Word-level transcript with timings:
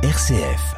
RCF. 0.00 0.76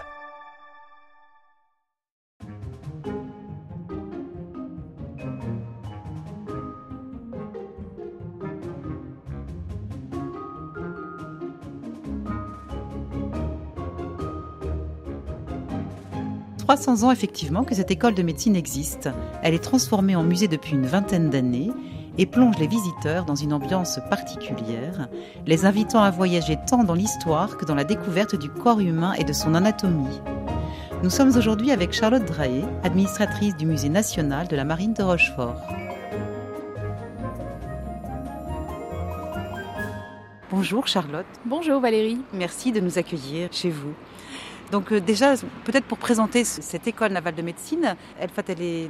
«300 16.58 17.02
ans 17.02 17.10
effectivement 17.10 17.64
que 17.64 17.74
cette 17.74 17.90
école 17.90 18.14
de 18.14 18.22
médecine 18.22 18.56
existe. 18.56 19.10
Elle 19.42 19.52
est 19.52 19.58
transformée 19.58 20.16
en 20.16 20.22
musée 20.22 20.48
depuis 20.48 20.72
une 20.72 20.86
vingtaine 20.86 21.28
d'années 21.28 21.70
et 22.18 22.26
plonge 22.26 22.58
les 22.58 22.66
visiteurs 22.66 23.24
dans 23.24 23.34
une 23.34 23.52
ambiance 23.52 24.00
particulière, 24.10 25.08
les 25.46 25.64
invitant 25.64 26.02
à 26.02 26.10
voyager 26.10 26.58
tant 26.68 26.84
dans 26.84 26.94
l'histoire 26.94 27.56
que 27.56 27.64
dans 27.64 27.74
la 27.74 27.84
découverte 27.84 28.36
du 28.36 28.48
corps 28.48 28.80
humain 28.80 29.12
et 29.14 29.24
de 29.24 29.32
son 29.32 29.54
anatomie. 29.54 30.20
Nous 31.02 31.10
sommes 31.10 31.36
aujourd'hui 31.36 31.70
avec 31.70 31.92
Charlotte 31.92 32.26
Draé, 32.26 32.62
administratrice 32.82 33.56
du 33.56 33.64
Musée 33.64 33.88
national 33.88 34.48
de 34.48 34.56
la 34.56 34.64
Marine 34.64 34.92
de 34.92 35.02
Rochefort. 35.02 35.56
Bonjour 40.50 40.88
Charlotte. 40.88 41.26
Bonjour 41.46 41.80
Valérie. 41.80 42.20
Merci 42.34 42.72
de 42.72 42.80
nous 42.80 42.98
accueillir 42.98 43.48
chez 43.52 43.70
vous. 43.70 43.94
Donc 44.70 44.92
euh, 44.92 45.00
déjà, 45.00 45.34
peut-être 45.64 45.86
pour 45.86 45.98
présenter 45.98 46.44
cette 46.44 46.86
école 46.86 47.12
navale 47.12 47.34
de 47.34 47.42
médecine, 47.42 47.96
elle, 48.18 48.30
elle 48.48 48.62
est 48.62 48.88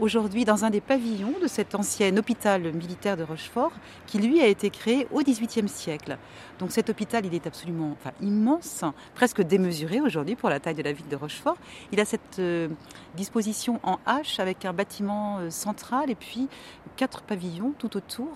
aujourd'hui 0.00 0.44
dans 0.44 0.64
un 0.64 0.70
des 0.70 0.80
pavillons 0.80 1.34
de 1.40 1.46
cet 1.46 1.74
ancien 1.74 2.14
hôpital 2.16 2.72
militaire 2.72 3.16
de 3.16 3.22
Rochefort, 3.22 3.72
qui 4.06 4.18
lui 4.18 4.40
a 4.40 4.46
été 4.46 4.68
créé 4.70 5.06
au 5.10 5.20
XVIIIe 5.20 5.68
siècle. 5.68 6.18
Donc 6.58 6.70
cet 6.72 6.90
hôpital, 6.90 7.24
il 7.24 7.34
est 7.34 7.46
absolument 7.46 7.96
immense, 8.20 8.84
presque 9.14 9.42
démesuré 9.42 10.00
aujourd'hui 10.00 10.36
pour 10.36 10.50
la 10.50 10.60
taille 10.60 10.74
de 10.74 10.82
la 10.82 10.92
ville 10.92 11.08
de 11.08 11.16
Rochefort. 11.16 11.56
Il 11.92 12.00
a 12.00 12.04
cette 12.04 12.38
euh, 12.38 12.68
disposition 13.14 13.80
en 13.82 13.98
H 14.06 14.40
avec 14.40 14.64
un 14.64 14.72
bâtiment 14.72 15.38
euh, 15.38 15.50
central 15.50 16.10
et 16.10 16.14
puis 16.14 16.48
quatre 16.96 17.22
pavillons 17.22 17.72
tout 17.78 17.96
autour. 17.96 18.28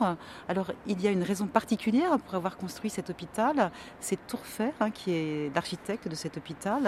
Alors 0.49 0.73
il 0.87 1.01
y 1.03 1.09
a 1.09 1.11
une 1.11 1.23
raison 1.23 1.47
particulière 1.47 2.19
pour 2.19 2.35
avoir 2.35 2.57
construit 2.57 2.89
cet 2.89 3.11
hôpital, 3.11 3.71
c'est 4.01 4.19
Tourfer 4.27 4.73
hein, 4.81 4.91
qui 4.91 5.13
est 5.13 5.55
l'architecte 5.55 6.09
de 6.09 6.15
cet 6.15 6.37
hôpital 6.39 6.86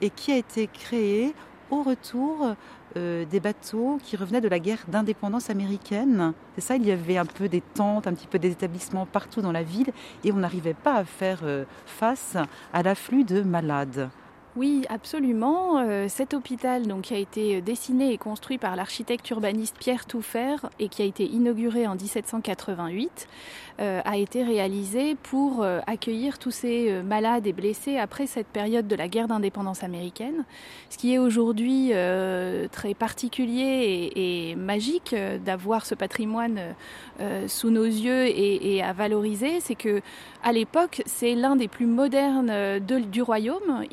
et 0.00 0.10
qui 0.10 0.32
a 0.32 0.36
été 0.36 0.66
créé 0.66 1.34
au 1.70 1.82
retour 1.82 2.54
euh, 2.96 3.24
des 3.24 3.40
bateaux 3.40 3.98
qui 4.02 4.16
revenaient 4.16 4.40
de 4.40 4.48
la 4.48 4.58
guerre 4.58 4.84
d'indépendance 4.88 5.50
américaine. 5.50 6.32
C'est 6.54 6.60
ça, 6.60 6.76
il 6.76 6.86
y 6.86 6.92
avait 6.92 7.18
un 7.18 7.26
peu 7.26 7.48
des 7.48 7.60
tentes, 7.60 8.06
un 8.06 8.14
petit 8.14 8.26
peu 8.26 8.38
des 8.38 8.50
établissements 8.50 9.06
partout 9.06 9.42
dans 9.42 9.52
la 9.52 9.62
ville 9.62 9.92
et 10.24 10.32
on 10.32 10.36
n'arrivait 10.36 10.74
pas 10.74 10.94
à 10.94 11.04
faire 11.04 11.40
euh, 11.42 11.64
face 11.84 12.36
à 12.72 12.82
l'afflux 12.82 13.24
de 13.24 13.42
malades. 13.42 14.08
Oui, 14.56 14.86
absolument. 14.88 15.80
Euh, 15.80 16.06
cet 16.08 16.32
hôpital 16.32 16.86
donc, 16.86 17.02
qui 17.02 17.14
a 17.14 17.18
été 17.18 17.60
dessiné 17.60 18.14
et 18.14 18.16
construit 18.16 18.56
par 18.56 18.74
l'architecte 18.74 19.28
urbaniste 19.28 19.76
Pierre 19.78 20.06
Touffer 20.06 20.56
et 20.78 20.88
qui 20.88 21.02
a 21.02 21.04
été 21.04 21.26
inauguré 21.26 21.86
en 21.86 21.94
1788 21.94 23.28
euh, 23.78 24.00
a 24.06 24.16
été 24.16 24.42
réalisé 24.42 25.14
pour 25.14 25.62
euh, 25.62 25.80
accueillir 25.86 26.38
tous 26.38 26.52
ces 26.52 27.02
malades 27.02 27.46
et 27.46 27.52
blessés 27.52 27.98
après 27.98 28.26
cette 28.26 28.46
période 28.46 28.88
de 28.88 28.96
la 28.96 29.08
guerre 29.08 29.28
d'indépendance 29.28 29.84
américaine. 29.84 30.46
Ce 30.88 30.96
qui 30.96 31.12
est 31.12 31.18
aujourd'hui 31.18 31.92
très 32.72 32.94
particulier 32.94 34.10
et, 34.14 34.54
magique 34.56 35.14
d'avoir 35.44 35.84
ce 35.84 35.94
patrimoine 35.94 36.58
sous 37.48 37.70
nos 37.70 37.84
yeux 37.84 38.26
et, 38.26 38.82
à 38.82 38.92
valoriser, 38.92 39.60
c'est 39.60 39.74
que 39.74 40.00
à 40.42 40.52
l'époque, 40.52 41.02
c'est 41.06 41.34
l'un 41.34 41.56
des 41.56 41.68
plus 41.68 41.86
modernes 41.86 42.78
du 42.80 43.22
royaume. 43.22 43.84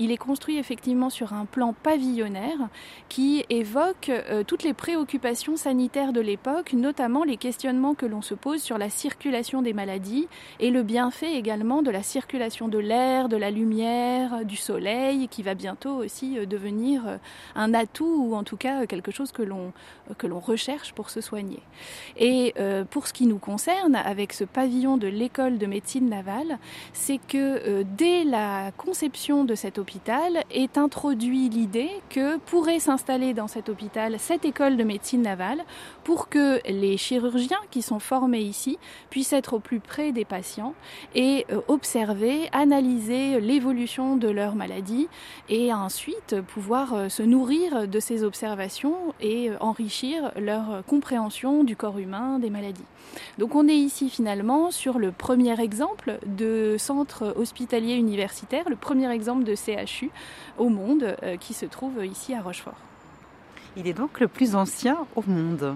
Effectivement 0.58 1.10
sur 1.10 1.34
un 1.34 1.46
plan 1.46 1.74
pavillonnaire 1.74 2.70
qui 3.10 3.46
évoque 3.50 4.10
euh, 4.10 4.44
toutes 4.44 4.64
les 4.64 4.74
préoccupations 4.74 5.56
sanitaires 5.56 6.14
de 6.14 6.22
l'époque, 6.22 6.74
notamment 6.74 7.24
les 7.24 7.38
questionnements 7.38 7.94
que 7.94 8.06
l'on 8.06 8.22
se 8.22 8.34
pose 8.34 8.62
sur 8.62 8.78
la 8.78 8.90
circulation 8.90 9.62
des 9.62 9.74
maladies 9.74 10.28
et 10.60 10.70
le 10.70 10.84
bienfait 10.84 11.36
également 11.36 11.82
de 11.82 11.92
la 11.92 12.04
circulation 12.04 12.68
de 12.68 12.78
l'air, 12.78 13.30
de 13.30 13.38
la 13.38 13.52
lumière, 13.52 14.46
du 14.46 14.56
soleil, 14.56 15.28
qui 15.28 15.44
va 15.44 15.54
bientôt 15.54 15.96
aussi 15.96 16.38
euh, 16.38 16.46
devenir 16.46 17.08
euh, 17.08 17.18
un 17.56 17.74
atout 17.74 18.28
ou 18.30 18.36
en 18.36 18.44
tout 18.44 18.58
cas 18.58 18.86
quelque 18.86 19.12
chose 19.12 19.32
que 19.32 19.44
l'on 19.44 19.74
que 20.18 20.28
l'on 20.28 20.40
recherche 20.40 20.94
pour 20.94 21.10
se 21.10 21.22
soigner. 21.22 21.60
Et 22.18 22.54
pour 22.90 23.08
ce 23.08 23.14
qui 23.14 23.26
nous 23.26 23.38
concerne, 23.38 23.96
avec 23.96 24.34
ce 24.34 24.44
pavillon 24.44 24.98
de 24.98 25.08
l'école 25.08 25.58
de 25.58 25.66
médecine 25.66 26.10
navale, 26.10 26.60
c'est 26.92 27.20
que 27.20 27.84
dès 27.84 28.24
la 28.26 28.72
conception 28.76 29.46
de 29.46 29.56
cet 29.56 29.78
hôpital, 29.78 30.43
est 30.52 30.78
introduit 30.78 31.50
l'idée 31.50 31.90
que 32.10 32.38
pourrait 32.38 32.80
s'installer 32.80 33.34
dans 33.34 33.48
cet 33.48 33.70
hôpital 33.70 34.18
cette 34.20 34.46
école 34.46 34.78
de 34.78 34.84
médecine 34.84 35.22
navale 35.22 35.64
pour 36.04 36.30
que 36.30 36.60
les 36.70 36.98
chirurgiens 36.98 37.60
qui 37.72 37.82
sont 37.82 38.00
formés 38.00 38.42
ici 38.42 38.78
puissent 39.10 39.34
être 39.34 39.54
au 39.54 39.60
plus 39.60 39.80
près 39.80 40.12
des 40.12 40.26
patients 40.26 40.74
et 41.16 41.46
euh, 41.52 41.62
observer, 41.68 42.50
analyser 42.52 43.40
l'évolution 43.40 44.16
de 44.16 44.30
leur 44.30 44.56
maladie 44.56 45.08
et 45.50 45.74
ensuite 45.74 46.42
pouvoir 46.42 46.94
euh, 46.94 47.10
se 47.10 47.24
nourrir 47.24 47.88
de 47.88 48.00
ces 48.00 48.24
observations 48.24 49.14
et 49.22 49.50
euh, 49.50 49.58
enrichir 49.60 50.32
leur 50.38 50.84
compréhension 50.86 51.64
du 51.64 51.76
corps 51.76 52.00
humain, 52.00 52.40
des 52.40 52.50
maladies. 52.50 52.86
Donc 53.38 53.56
on 53.56 53.68
est 53.68 53.76
ici 53.76 54.10
finalement 54.10 54.72
sur 54.72 55.00
le 55.00 55.12
premier 55.12 55.60
exemple 55.60 56.20
de 56.26 56.76
centre 56.78 57.34
hospitalier 57.38 57.96
universitaire, 57.96 58.70
le 58.70 58.76
premier 58.76 59.12
exemple 59.12 59.44
de 59.44 59.56
CHU 59.56 60.12
au 60.58 60.70
monde 60.70 61.16
euh, 61.24 61.38
qui 61.38 61.54
se 61.54 61.66
trouve 61.66 62.06
ici 62.06 62.34
à 62.34 62.42
Rochefort. 62.42 62.78
Il 63.76 63.88
est 63.88 63.94
donc 63.94 64.20
le 64.20 64.28
plus 64.28 64.56
ancien 64.56 64.98
au 65.16 65.24
monde. 65.26 65.76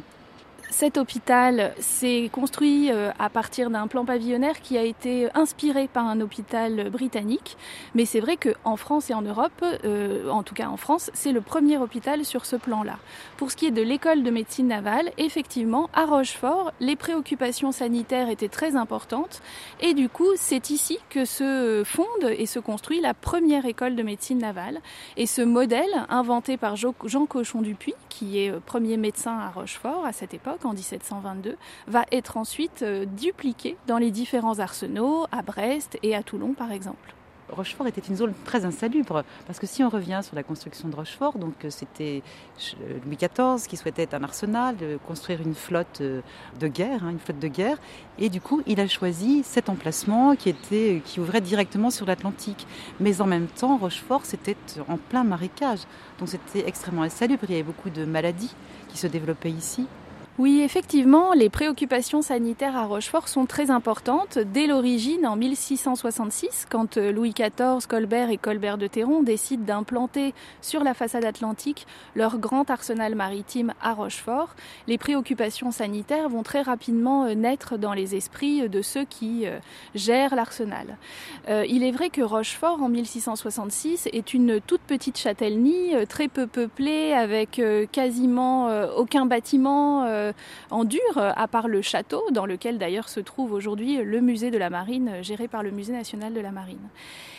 Cet 0.69 0.97
hôpital 0.97 1.73
s'est 1.79 2.29
construit 2.31 2.91
euh, 2.91 3.11
à 3.19 3.29
partir 3.29 3.69
d'un 3.69 3.87
plan 3.87 4.03
pavillonnaire 4.03 4.59
qui 4.59 4.77
a 4.77 4.83
été 4.83 5.29
inspiré 5.33 5.87
par 5.87 6.05
un 6.05 6.19
hôpital 6.19 6.89
britannique. 6.89 7.57
Mais 7.95 8.05
c'est 8.05 8.19
vrai 8.19 8.35
qu'en 8.35 8.75
France 8.75 9.09
et 9.09 9.13
en 9.13 9.21
Europe, 9.21 9.63
euh, 9.85 10.29
en 10.29 10.43
tout 10.43 10.53
cas 10.53 10.67
en 10.67 10.75
France, 10.75 11.09
c'est 11.13 11.31
le 11.31 11.39
premier 11.39 11.77
hôpital 11.77 12.25
sur 12.25 12.45
ce 12.45 12.57
plan-là. 12.57 12.97
Pour 13.37 13.49
ce 13.49 13.55
qui 13.55 13.65
est 13.65 13.71
de 13.71 13.81
l'école 13.81 14.23
de 14.23 14.29
médecine 14.29 14.67
navale, 14.67 15.09
effectivement, 15.17 15.89
à 15.93 16.05
Rochefort, 16.05 16.73
les 16.81 16.97
préoccupations 16.97 17.71
sanitaires 17.71 18.29
étaient 18.29 18.49
très 18.49 18.75
importantes. 18.75 19.41
Et 19.79 19.93
du 19.93 20.09
coup, 20.09 20.29
c'est 20.35 20.69
ici 20.69 20.99
que 21.09 21.23
se 21.23 21.83
fonde 21.85 22.29
et 22.37 22.45
se 22.45 22.59
construit 22.59 22.99
la 22.99 23.13
première 23.13 23.65
école 23.65 23.95
de 23.95 24.03
médecine 24.03 24.39
navale. 24.39 24.81
Et 25.15 25.27
ce 25.27 25.41
modèle, 25.41 26.05
inventé 26.09 26.57
par 26.57 26.75
Jean 26.75 26.93
Cochon 27.25 27.61
Dupuis, 27.61 27.95
qui 28.09 28.39
est 28.39 28.51
euh, 28.51 28.59
premier 28.59 28.97
médecin 28.97 29.37
à 29.39 29.49
Rochefort 29.49 30.05
à 30.05 30.11
cette 30.11 30.33
époque, 30.33 30.56
en 30.65 30.73
1722, 30.73 31.57
va 31.87 32.05
être 32.11 32.37
ensuite 32.37 32.81
euh, 32.81 33.05
dupliqué 33.05 33.77
dans 33.87 33.97
les 33.97 34.11
différents 34.11 34.59
arsenaux, 34.59 35.25
à 35.31 35.41
Brest 35.41 35.97
et 36.03 36.15
à 36.15 36.23
Toulon 36.23 36.53
par 36.53 36.71
exemple. 36.71 37.13
Rochefort 37.49 37.87
était 37.87 38.01
une 38.01 38.17
zone 38.17 38.33
très 38.43 38.65
insalubre, 38.65 39.23
parce 39.45 39.57
que 39.57 39.65
si 39.65 39.81
on 39.81 39.87
revient 39.87 40.19
sur 40.21 40.35
la 40.35 40.43
construction 40.43 40.89
de 40.89 40.95
Rochefort, 40.95 41.37
donc 41.37 41.63
euh, 41.63 41.69
c'était 41.69 42.21
euh, 42.81 42.99
Louis 43.05 43.15
XIV 43.15 43.67
qui 43.69 43.77
souhaitait 43.77 44.13
un 44.13 44.23
arsenal, 44.23 44.75
construire 45.07 45.41
une 45.41 45.55
flotte 45.55 46.01
de 46.01 46.67
guerre, 46.67 47.05
hein, 47.05 47.11
une 47.11 47.19
flotte 47.19 47.39
de 47.39 47.47
guerre, 47.47 47.77
et 48.19 48.29
du 48.29 48.41
coup 48.41 48.61
il 48.67 48.81
a 48.81 48.87
choisi 48.87 49.43
cet 49.45 49.69
emplacement 49.69 50.35
qui 50.35 50.49
était 50.49 51.01
qui 51.05 51.21
ouvrait 51.21 51.39
directement 51.39 51.89
sur 51.89 52.05
l'Atlantique. 52.05 52.67
Mais 52.99 53.21
en 53.21 53.25
même 53.27 53.47
temps, 53.47 53.77
Rochefort 53.77 54.25
c'était 54.25 54.57
en 54.89 54.97
plein 54.97 55.23
marécage, 55.23 55.79
donc 56.19 56.27
c'était 56.27 56.67
extrêmement 56.67 57.03
insalubre. 57.03 57.43
Il 57.47 57.51
y 57.51 57.55
avait 57.55 57.63
beaucoup 57.63 57.89
de 57.89 58.03
maladies 58.03 58.53
qui 58.89 58.97
se 58.97 59.07
développaient 59.07 59.51
ici. 59.51 59.87
Oui, 60.39 60.61
effectivement, 60.61 61.33
les 61.33 61.49
préoccupations 61.49 62.21
sanitaires 62.21 62.77
à 62.77 62.85
Rochefort 62.85 63.27
sont 63.27 63.47
très 63.47 63.71
importantes. 63.71 64.37
Dès 64.37 64.67
l'origine, 64.67 65.25
en 65.25 65.35
1666, 65.35 66.67
quand 66.69 66.97
euh, 66.97 67.11
Louis 67.11 67.33
XIV, 67.33 67.87
Colbert 67.89 68.29
et 68.29 68.37
Colbert 68.37 68.77
de 68.77 68.85
Théron 68.85 69.23
décident 69.23 69.63
d'implanter 69.63 70.35
sur 70.61 70.83
la 70.83 70.93
façade 70.93 71.25
atlantique 71.25 71.87
leur 72.15 72.37
grand 72.37 72.69
arsenal 72.69 73.15
maritime 73.15 73.73
à 73.81 73.93
Rochefort, 73.93 74.55
les 74.85 74.99
préoccupations 74.99 75.71
sanitaires 75.71 76.29
vont 76.29 76.43
très 76.43 76.61
rapidement 76.61 77.25
euh, 77.25 77.33
naître 77.33 77.75
dans 77.75 77.93
les 77.93 78.13
esprits 78.13 78.69
de 78.69 78.83
ceux 78.83 79.05
qui 79.05 79.47
euh, 79.47 79.57
gèrent 79.95 80.35
l'arsenal. 80.35 80.97
il 81.47 81.83
est 81.83 81.91
vrai 81.91 82.11
que 82.11 82.21
Rochefort, 82.21 82.83
en 82.83 82.89
1666, 82.89 84.07
est 84.13 84.35
une 84.35 84.61
toute 84.61 84.81
petite 84.81 85.17
châtellenie, 85.17 85.93
très 86.07 86.27
peu 86.27 86.45
peuplée, 86.45 87.13
avec 87.13 87.61
quasiment 87.91 88.67
aucun 88.95 89.25
bâtiment 89.25 90.05
en 90.69 90.83
dur, 90.83 90.99
à 91.15 91.47
part 91.47 91.67
le 91.67 91.81
château, 91.81 92.23
dans 92.31 92.45
lequel 92.45 92.77
d'ailleurs 92.77 93.09
se 93.09 93.19
trouve 93.19 93.53
aujourd'hui 93.53 93.97
le 93.97 94.21
musée 94.21 94.51
de 94.51 94.57
la 94.57 94.69
marine, 94.69 95.11
géré 95.21 95.47
par 95.47 95.63
le 95.63 95.71
musée 95.71 95.93
national 95.93 96.33
de 96.33 96.41
la 96.41 96.51
marine. 96.51 96.89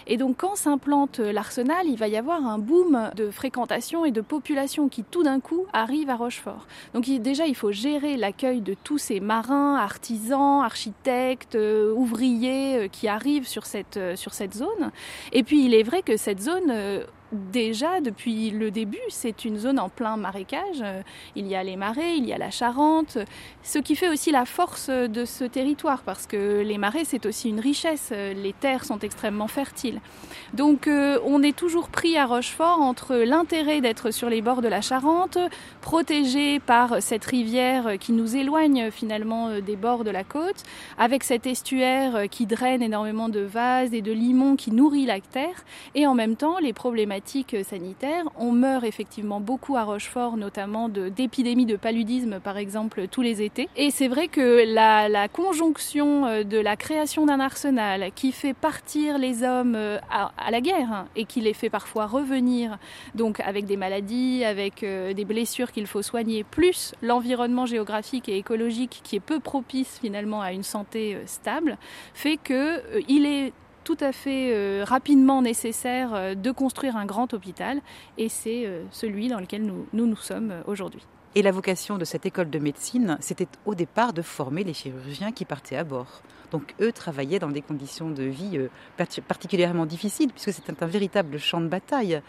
Et 0.07 0.17
donc 0.17 0.39
quand 0.39 0.57
s'implante 0.57 1.19
l'arsenal, 1.19 1.87
il 1.87 1.97
va 1.97 2.09
y 2.09 2.17
avoir 2.17 2.47
un 2.47 2.59
boom 2.59 3.11
de 3.15 3.31
fréquentation 3.31 4.05
et 4.05 4.11
de 4.11 4.23
population 4.23 4.89
qui 4.89 5.05
tout 5.05 5.23
d'un 5.23 5.41
coup 5.41 5.67
arrive 5.73 6.09
à 6.09 6.17
Rochefort. 6.17 6.67
Donc 6.95 7.07
déjà, 7.09 7.47
il 7.47 7.55
faut 7.55 7.73
gérer 7.73 8.17
l'accueil 8.17 8.61
de 8.61 8.75
tous 8.75 8.99
ces 8.99 9.21
marins, 9.21 9.77
artisans, 9.77 10.63
architectes, 10.65 11.55
euh, 11.55 11.93
ouvriers 11.95 12.77
euh, 12.77 12.89
qui 12.89 13.09
arrivent 13.09 13.47
sur 13.47 13.67
cette, 13.67 13.97
euh, 13.97 14.17
sur 14.17 14.33
cette 14.33 14.55
zone. 14.55 14.91
Et 15.33 15.43
puis 15.43 15.65
il 15.65 15.75
est 15.75 15.83
vrai 15.83 16.03
que 16.03 16.17
cette 16.17 16.41
zone 16.41 16.73
déjà 17.33 18.01
depuis 18.01 18.51
le 18.51 18.71
début, 18.71 18.99
c'est 19.09 19.45
une 19.45 19.59
zone 19.59 19.79
en 19.79 19.89
plein 19.89 20.17
marécage. 20.17 20.83
Il 21.37 21.47
y 21.47 21.55
a 21.55 21.63
les 21.63 21.77
marais, 21.77 22.17
il 22.17 22.27
y 22.27 22.33
a 22.33 22.39
la 22.39 22.51
Charente, 22.51 23.19
ce 23.63 23.79
qui 23.79 23.97
fait 23.97 24.09
aussi 24.09 24.31
la 24.31 24.45
force 24.45 24.89
de 24.89 25.25
ce 25.25 25.45
territoire, 25.45 26.03
parce 26.03 26.27
que 26.27 26.63
les 26.63 26.79
marais, 26.79 27.05
c'est 27.05 27.27
aussi 27.27 27.51
une 27.51 27.61
richesse. 27.61 28.11
Les 28.11 28.55
terres 28.59 28.85
sont 28.85 28.99
extrêmement 29.01 29.49
fertiles. 29.49 30.01
Donc 30.55 30.89
euh, 30.89 31.19
on 31.25 31.43
est 31.43 31.57
toujours 31.57 31.89
pris 31.89 32.17
à 32.17 32.27
Rochefort 32.27 32.81
entre 32.81 33.15
l'intérêt 33.17 33.81
d'être 33.81 34.11
sur 34.11 34.31
les 34.31 34.41
bords 34.41 34.63
de 34.63 34.69
la 34.69 34.81
Charente, 34.81 35.39
protégé 35.81 36.61
par 36.61 37.03
cette 37.03 37.25
rivière 37.25 37.99
qui 37.99 38.13
nous 38.13 38.37
éloigne 38.37 38.91
finalement 38.91 39.49
euh, 39.49 39.61
des 39.61 39.77
bords 39.77 40.05
de 40.05 40.11
la 40.11 40.25
côte, 40.25 40.63
avec 40.97 41.25
cet 41.25 41.47
estuaire 41.47 42.29
qui 42.31 42.47
draine 42.47 42.83
énormément 42.83 43.29
de 43.29 43.41
vases 43.41 43.93
et 43.93 44.01
de 44.01 44.13
limons 44.13 44.57
qui 44.57 44.71
nourrit 44.71 45.07
la 45.07 45.21
terre, 45.21 45.65
et 45.95 46.07
en 46.07 46.15
même 46.15 46.37
temps 46.37 46.59
les 46.59 46.73
problématiques 46.73 47.18
sanitaires. 47.63 48.25
On 48.37 48.53
meurt 48.53 48.85
effectivement 48.85 49.41
beaucoup 49.41 49.77
à 49.77 49.85
Rochefort, 49.85 50.37
notamment 50.37 50.89
d'épidémies 50.89 51.67
de, 51.67 51.77
paludisme, 51.77 52.41
par 52.41 52.57
exemple, 52.57 53.09
tous 53.09 53.23
les 53.23 53.43
étés. 53.43 53.69
Et 53.77 53.91
c'est 53.91 54.09
vrai 54.09 54.29
que 54.29 54.65
la, 54.73 55.29
conjonction 55.29 56.27
euh, 56.27 56.45
de 56.45 56.59
la 56.59 56.77
création 56.77 57.27
d'un 57.27 57.41
arsenal 57.41 58.11
qui 58.15 58.33
fait 58.33 58.55
partir 58.55 59.19
les 59.19 59.43
hommes 59.43 59.75
euh, 59.75 59.99
à, 60.11 60.51
la 60.51 60.61
guerre 60.61 60.93
hein, 60.93 61.07
et 61.17 61.25
qui 61.25 61.41
les 61.41 61.53
fait 61.53 61.71
parfois 61.71 62.07
revenir, 62.07 62.79
donc 63.15 63.41
avec 63.41 63.67
des 63.67 63.77
maladies, 63.77 64.45
avec 64.45 64.83
euh, 64.83 65.13
des 65.13 65.25
blessures 65.25 65.73
qu'il 65.73 65.87
faut 65.87 66.03
soigner, 66.03 66.45
plus 66.45 66.95
l'environnement 67.03 67.67
géographique 67.67 68.29
et 68.29 68.37
écologique 68.37 69.01
qui 69.05 69.17
est 69.17 69.21
peu 69.21 69.41
propice 69.41 69.99
finalement 70.01 70.41
à 70.41 70.53
une 70.53 70.63
santé 70.63 71.19
stable, 71.27 71.77
fait 72.15 72.37
que 72.37 72.83
il 73.09 73.27
est 73.27 73.53
tout 73.89 74.05
à 74.05 74.13
fait 74.13 74.53
euh, 74.53 74.85
rapidement 74.87 75.41
nécessaire 75.41 76.11
euh, 76.13 76.35
de 76.35 76.51
construire 76.51 76.99
un 76.99 77.07
grand 77.07 77.33
hôpital 77.33 77.81
et 78.19 78.29
c'est 78.29 78.67
euh, 78.67 78.85
celui 78.91 79.29
dans 79.29 79.41
lequel 79.41 79.65
nous 79.65 79.87
nous, 79.95 80.07
nous 80.07 80.17
sommes 80.17 80.53
aujourd'hui. 80.67 81.01
Et 81.35 81.41
la 81.41 81.53
vocation 81.53 81.97
de 81.97 82.05
cette 82.05 82.27
école 82.27 82.51
de 82.51 82.59
médecine, 82.59 83.17
c'était 83.21 83.49
au 83.65 83.75
départ 83.75 84.13
de 84.13 84.21
former 84.21 84.63
les 84.63 84.75
chirurgiens 84.75 85.33
qui 85.33 85.47
partaient 85.47 85.77
à 85.77 85.85
bord. 85.85 86.21
Donc 86.53 86.75
eux 86.81 86.93
travaillaient 86.93 87.39
dans 87.39 87.51
des 87.51 87.63
conditions 87.63 88.11
de 88.11 88.23
vie 88.23 88.59
particulièrement 89.27 89.87
difficiles, 89.87 90.31
puisque 90.33 90.53
c'est 90.53 90.83
un 90.83 90.87
véritable 90.87 91.39
champ 91.39 91.61
de 91.61 91.69
bataille, 91.69 92.21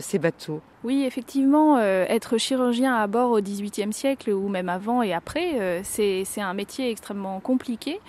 ces 0.00 0.18
bateaux. 0.18 0.60
Oui, 0.82 1.04
effectivement, 1.04 1.78
être 1.78 2.38
chirurgien 2.38 2.94
à 2.94 3.06
bord 3.06 3.30
au 3.32 3.40
XVIIIe 3.40 3.92
siècle 3.92 4.30
ou 4.30 4.48
même 4.48 4.68
avant 4.68 5.02
et 5.02 5.12
après, 5.12 5.82
c'est 5.84 6.24
un 6.38 6.54
métier 6.54 6.90
extrêmement 6.90 7.40
compliqué. 7.40 8.00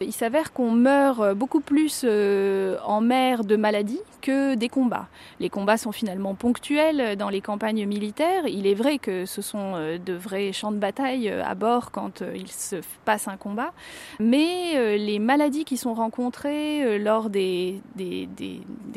Il 0.00 0.12
s'avère 0.12 0.52
qu'on 0.52 0.70
meurt 0.70 1.34
beaucoup 1.34 1.60
plus 1.60 2.02
euh, 2.04 2.76
en 2.84 3.00
mer 3.00 3.44
de 3.44 3.56
maladies 3.56 4.00
que 4.22 4.54
des 4.54 4.68
combats. 4.68 5.08
Les 5.40 5.48
combats 5.48 5.76
sont 5.76 5.92
finalement 5.92 6.34
ponctuels 6.34 7.16
dans 7.16 7.28
les 7.28 7.40
campagnes 7.40 7.86
militaires. 7.86 8.46
Il 8.46 8.66
est 8.66 8.74
vrai 8.74 8.98
que 8.98 9.26
ce 9.26 9.42
sont 9.42 9.72
euh, 9.74 9.98
de 9.98 10.12
vrais 10.12 10.52
champs 10.52 10.72
de 10.72 10.78
bataille 10.78 11.28
euh, 11.28 11.44
à 11.44 11.54
bord 11.54 11.90
quand 11.90 12.22
il 12.34 12.48
se 12.48 12.76
passe 13.04 13.28
un 13.28 13.36
combat, 13.36 13.72
mais 14.18 14.89
les 14.96 15.18
maladies 15.18 15.64
qui 15.64 15.76
sont 15.76 15.94
rencontrées 15.94 16.98
lors 16.98 17.30
des, 17.30 17.80
des, 17.96 18.28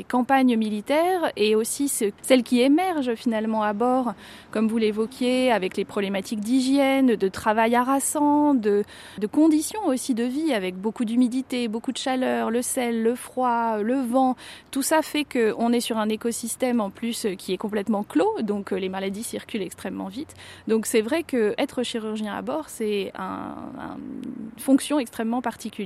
campagnes 0.08 0.58
militaires 0.58 1.32
et 1.38 1.56
aussi 1.56 1.88
celles 1.88 2.44
qui 2.44 2.62
émergent 2.62 3.16
finalement 3.16 3.64
à 3.64 3.74
bord, 3.74 4.14
comme 4.52 4.68
vous 4.68 4.78
l'évoquiez, 4.78 5.52
avec 5.52 5.78
les 5.78 5.86
problématiques 5.86 6.42
d'hygiène, 6.42 7.16
de 7.16 7.28
travail 7.28 7.76
harassant, 7.76 8.54
de, 8.54 8.84
conditions 9.32 9.86
aussi 9.88 10.14
de 10.14 10.24
vie 10.24 10.54
avec 10.54 10.76
beaucoup 10.76 11.06
d'humidité, 11.06 11.68
beaucoup 11.68 11.92
de 11.92 11.98
chaleur, 11.98 12.52
le 12.52 12.62
sel, 12.62 13.02
le 13.02 13.16
froid, 13.16 13.78
le 13.82 13.96
vent, 13.96 14.36
tout 14.72 14.82
ça 14.82 15.02
fait 15.02 15.26
qu'on 15.26 15.72
est 15.72 15.80
sur 15.80 15.98
un 15.98 16.10
écosystème 16.10 16.82
en 16.82 16.90
plus 16.90 17.28
qui 17.38 17.54
est 17.54 17.58
complètement 17.58 18.04
clos, 18.04 18.42
donc 18.42 18.72
euh, 18.72 18.78
les 18.78 18.90
maladies 18.90 19.24
circulent 19.24 19.62
extrêmement 19.62 20.08
vite. 20.08 20.34
Donc 20.68 20.86
c'est 20.86 21.02
vrai 21.02 21.24
que 21.24 21.56
être 21.58 21.84
chirurgien 21.84 22.34
à 22.34 22.42
bord, 22.42 22.70
c'est 22.70 23.12
une 23.16 24.60
fonction 24.60 25.00
extrêmement 25.00 25.42
particulière. 25.42 25.83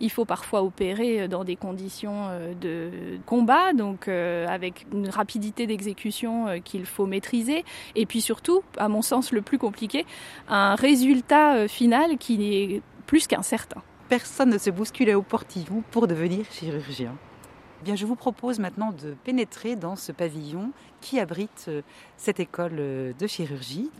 Il 0.00 0.10
faut 0.10 0.24
parfois 0.24 0.62
opérer 0.62 1.28
dans 1.28 1.44
des 1.44 1.56
conditions 1.56 2.28
euh, 2.28 2.54
de 2.54 3.18
combat, 3.26 3.72
donc 3.72 4.08
euh, 4.08 4.46
avec 4.48 4.86
une 4.92 5.08
rapidité 5.08 5.66
d'exécution 5.66 6.60
qu'il 6.64 6.86
faut 6.86 7.06
maîtriser, 7.06 7.64
et 7.94 8.06
puis 8.06 8.20
surtout, 8.20 8.62
à 8.76 8.88
mon 8.88 9.02
sens 9.02 9.32
le 9.32 9.42
plus 9.42 9.58
compliqué, 9.58 10.06
un 10.48 10.74
résultat 10.74 11.68
final 11.68 12.18
qui 12.18 12.54
est 12.54 12.82
plus 13.06 13.26
qu'incertain 13.26 13.82
personne 14.08 14.50
ne 14.50 14.58
se 14.58 14.70
bousculait 14.70 15.14
au 15.14 15.22
portillon 15.22 15.82
pour 15.90 16.06
devenir 16.06 16.44
chirurgien. 16.50 17.16
Bien, 17.84 17.94
je 17.94 18.06
vous 18.06 18.16
propose 18.16 18.58
maintenant 18.58 18.92
de 18.92 19.14
pénétrer 19.24 19.76
dans 19.76 19.96
ce 19.96 20.12
pavillon 20.12 20.72
qui 21.00 21.20
abrite 21.20 21.66
euh, 21.68 21.82
cette 22.16 22.40
école 22.40 22.76
euh, 22.78 23.12
de 23.18 23.26
chirurgie. 23.26 23.90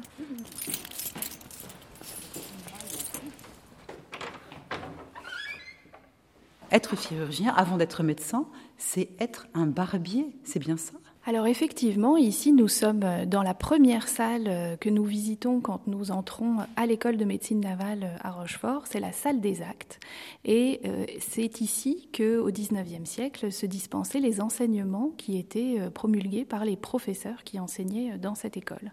Être 6.70 6.96
chirurgien, 6.96 7.54
avant 7.54 7.76
d'être 7.76 8.02
médecin, 8.02 8.48
c'est 8.76 9.10
être 9.20 9.46
un 9.54 9.66
barbier, 9.66 10.36
c'est 10.44 10.58
bien 10.58 10.76
ça? 10.76 10.94
Alors 11.28 11.48
effectivement, 11.48 12.16
ici 12.16 12.52
nous 12.52 12.68
sommes 12.68 13.04
dans 13.26 13.42
la 13.42 13.52
première 13.52 14.06
salle 14.06 14.44
euh, 14.46 14.76
que 14.76 14.88
nous 14.88 15.02
visitons 15.02 15.60
quand 15.60 15.88
nous 15.88 16.12
entrons 16.12 16.58
à 16.76 16.86
l'école 16.86 17.16
de 17.16 17.24
médecine 17.24 17.58
navale 17.58 18.04
euh, 18.04 18.16
à 18.20 18.30
Rochefort, 18.30 18.84
c'est 18.86 19.00
la 19.00 19.10
salle 19.10 19.40
des 19.40 19.60
actes. 19.60 19.98
Et 20.44 20.80
euh, 20.84 21.04
c'est 21.18 21.60
ici 21.60 22.08
que 22.12 22.38
au 22.38 22.52
XIXe 22.52 23.10
siècle 23.10 23.50
se 23.50 23.66
dispensaient 23.66 24.20
les 24.20 24.40
enseignements 24.40 25.10
qui 25.16 25.36
étaient 25.36 25.90
promulgués 25.92 26.44
par 26.44 26.64
les 26.64 26.76
professeurs 26.76 27.42
qui 27.42 27.58
enseignaient 27.58 28.18
dans 28.18 28.36
cette 28.36 28.56
école. 28.56 28.92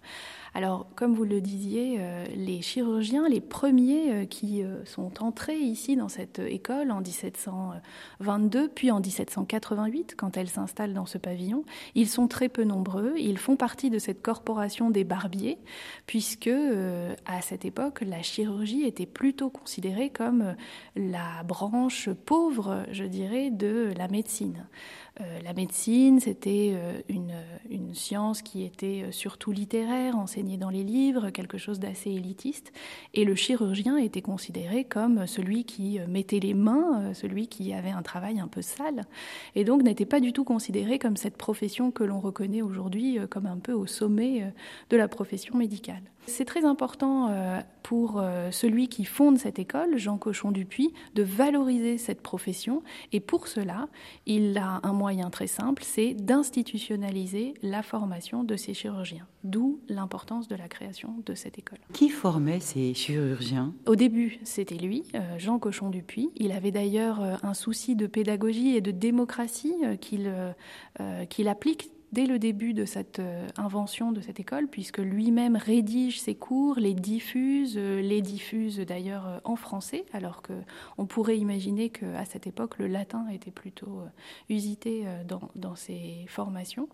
Alors, 0.56 0.86
comme 0.96 1.16
vous 1.16 1.24
le 1.24 1.42
disiez, 1.42 1.96
euh, 2.00 2.26
les 2.36 2.62
chirurgiens, 2.62 3.28
les 3.28 3.42
premiers 3.42 4.12
euh, 4.12 4.26
qui 4.26 4.62
euh, 4.62 4.86
sont 4.86 5.24
entrés 5.24 5.58
ici 5.58 5.96
dans 5.96 6.10
cette 6.10 6.38
école 6.38 6.92
en 6.92 7.02
1722, 7.02 8.68
puis 8.70 8.92
en 8.92 9.00
1788, 9.00 10.14
quand 10.16 10.38
elle 10.38 10.48
s'installe 10.48 10.94
dans 10.94 11.08
ce 11.08 11.18
pavillon, 11.18 11.64
ils 11.96 12.08
sont 12.08 12.23
très 12.28 12.50
peu 12.50 12.64
nombreux. 12.64 13.14
Ils 13.18 13.38
font 13.38 13.56
partie 13.56 13.90
de 13.90 14.00
cette 14.00 14.22
corporation 14.22 14.90
des 14.90 15.04
barbiers, 15.04 15.58
puisque 16.08 16.50
à 17.26 17.42
cette 17.42 17.66
époque, 17.66 18.02
la 18.02 18.22
chirurgie 18.22 18.84
était 18.84 19.06
plutôt 19.06 19.50
considérée 19.50 20.10
comme 20.10 20.56
la 20.96 21.44
branche 21.44 22.10
pauvre, 22.26 22.86
je 22.92 23.04
dirais, 23.04 23.50
de 23.50 23.94
la 23.98 24.08
médecine. 24.08 24.68
Euh, 25.22 25.40
la 25.44 25.54
médecine, 25.54 26.20
c'était 26.20 26.72
euh, 26.74 27.00
une, 27.08 27.94
science 27.94 28.42
qui 28.42 28.64
était 28.64 29.04
euh, 29.04 29.12
surtout 29.12 29.52
littéraire, 29.52 30.18
enseignée 30.18 30.58
dans 30.58 30.72
les 30.72 30.84
livres, 30.84 31.30
quelque 31.30 31.60
chose 31.60 31.80
d'assez 31.80 32.10
élitiste. 32.10 32.74
Et 33.14 33.24
le 33.24 33.36
chirurgien 33.36 33.98
était 33.98 34.24
considéré 34.24 34.84
comme 34.84 35.28
celui 35.28 35.66
qui 35.66 36.00
mettait 36.08 36.40
les 36.40 36.56
mains, 36.56 37.14
celui 37.14 37.48
qui 37.48 37.72
avait 37.74 37.92
un 37.92 38.02
travail 38.02 38.40
un 38.40 38.48
peu 38.48 38.64
sale. 38.64 39.04
Et 39.54 39.64
donc 39.64 39.84
n'était 39.84 40.08
pas 40.08 40.20
du 40.20 40.34
tout 40.34 40.44
considéré 40.44 40.98
comme 40.98 41.18
cette 41.18 41.38
profession 41.38 41.92
que 41.92 42.04
l'on 42.04 42.20
reconnaît 42.20 42.64
aujourd'hui 42.64 43.20
comme 43.30 43.46
un 43.46 43.58
peu 43.58 43.74
au 43.74 43.86
sommet 43.86 44.52
de 44.90 44.98
la 44.98 45.08
profession 45.08 45.56
médicale. 45.56 46.02
C'est 46.26 46.46
très 46.46 46.64
important 46.64 47.30
pour 47.84 48.24
celui 48.52 48.88
qui 48.88 49.04
fonde 49.04 49.38
cette 49.38 49.60
école, 49.60 49.98
Jean 49.98 50.18
Cochon 50.18 50.52
Dupuis, 50.52 50.94
de 51.16 51.24
valoriser 51.24 51.98
cette 51.98 52.22
profession. 52.22 52.82
Et 53.12 53.20
pour 53.20 53.48
cela, 53.48 53.88
il 54.26 54.58
a 54.58 54.80
un 54.84 54.94
moyen 55.04 55.30
très 55.30 55.48
simple, 55.48 55.84
c'est 55.86 56.14
d'institutionnaliser 56.14 57.56
la 57.62 57.84
formation 57.84 58.46
de 58.46 58.56
ces 58.56 58.74
chirurgiens. 58.74 59.28
D'où 59.44 59.82
l'importance 59.90 60.48
de 60.48 60.56
la 60.56 60.70
création 60.70 61.16
de 61.26 61.36
cette 61.36 61.60
école. 61.60 61.80
Qui 61.92 62.08
formait 62.08 62.62
ces 62.62 62.94
chirurgiens? 62.94 63.74
Au 63.86 63.98
début, 63.98 64.40
c'était 64.46 64.78
lui, 64.78 65.04
euh, 65.14 65.38
Jean 65.40 65.60
Cochon 65.60 65.90
Dupuis. 65.90 66.30
Il 66.38 66.54
avait 66.54 66.72
d'ailleurs 66.72 67.20
un 67.44 67.54
souci 67.54 67.98
de 67.98 68.08
pédagogie 68.08 68.78
et 68.78 68.80
de 68.80 68.92
démocratie 68.92 69.76
qu'il 70.00 71.48
applique 71.50 71.90
dès 72.14 72.28
le 72.28 72.38
début 72.38 72.74
de 72.74 72.86
cette 72.86 73.20
euh, 73.20 73.48
invention 73.58 74.12
de 74.12 74.22
cette 74.22 74.40
école, 74.40 74.68
puisque 74.68 75.00
lui-même 75.00 75.56
rédige 75.56 76.22
ses 76.22 76.36
cours, 76.36 76.76
les 76.76 76.94
diffuse, 76.94 77.74
euh, 77.76 78.02
les 78.02 78.22
diffuse 78.22 78.78
d'ailleurs 78.80 79.28
euh, 79.28 79.40
en 79.44 79.56
français, 79.56 80.06
alors 80.14 80.44
qu'on 80.44 81.06
pourrait 81.08 81.40
imaginer 81.40 81.90
qu'à 81.90 82.24
cette 82.26 82.46
époque, 82.46 82.78
le 82.78 82.88
latin 82.88 83.28
était 83.30 83.52
plutôt 83.52 84.04
usité 84.48 85.06
dans, 85.28 85.50
dans 85.56 85.76
ses 85.76 86.26
formations. 86.28 86.88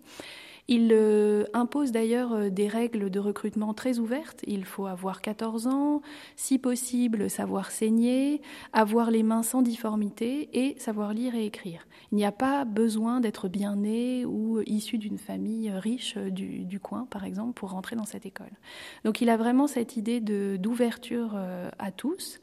Il 0.72 0.90
euh, 0.94 1.46
impose 1.54 1.92
d'ailleurs 1.92 2.32
euh, 2.32 2.50
des 2.52 2.68
règles 2.68 3.10
de 3.10 3.20
recrutement 3.20 3.74
très 3.74 3.98
ouvertes. 3.98 4.42
Il 4.46 4.66
faut 4.66 4.86
avoir 4.86 5.20
14 5.20 5.66
ans, 5.66 6.04
si 6.36 6.60
possible 6.60 7.28
savoir 7.28 7.72
saigner, 7.72 8.44
avoir 8.72 9.10
les 9.10 9.24
mains 9.24 9.42
sans 9.42 9.64
difformité 9.64 10.48
et 10.54 10.78
savoir 10.78 11.16
lire 11.16 11.34
et 11.34 11.48
écrire. 11.48 11.88
Il 12.12 12.18
n'y 12.18 12.26
a 12.26 12.32
pas 12.32 12.66
besoin 12.66 13.20
d'être 13.20 13.48
bien 13.48 13.78
né 13.78 14.26
ou 14.26 14.62
issu 14.68 15.00
d'une 15.00 15.18
famille 15.18 15.72
riche 15.72 16.18
du, 16.18 16.66
du, 16.66 16.80
coin, 16.80 17.08
par 17.10 17.24
exemple, 17.24 17.54
pour 17.54 17.72
rentrer 17.72 17.96
dans 17.96 18.06
cette 18.06 18.28
école. 18.28 18.52
Donc 19.04 19.22
il 19.22 19.30
a 19.32 19.38
vraiment 19.38 19.66
cette 19.66 19.98
idée 19.98 20.20
d'ouverture 20.20 21.32
euh, 21.34 21.72
à 21.80 21.92
tous 21.92 22.40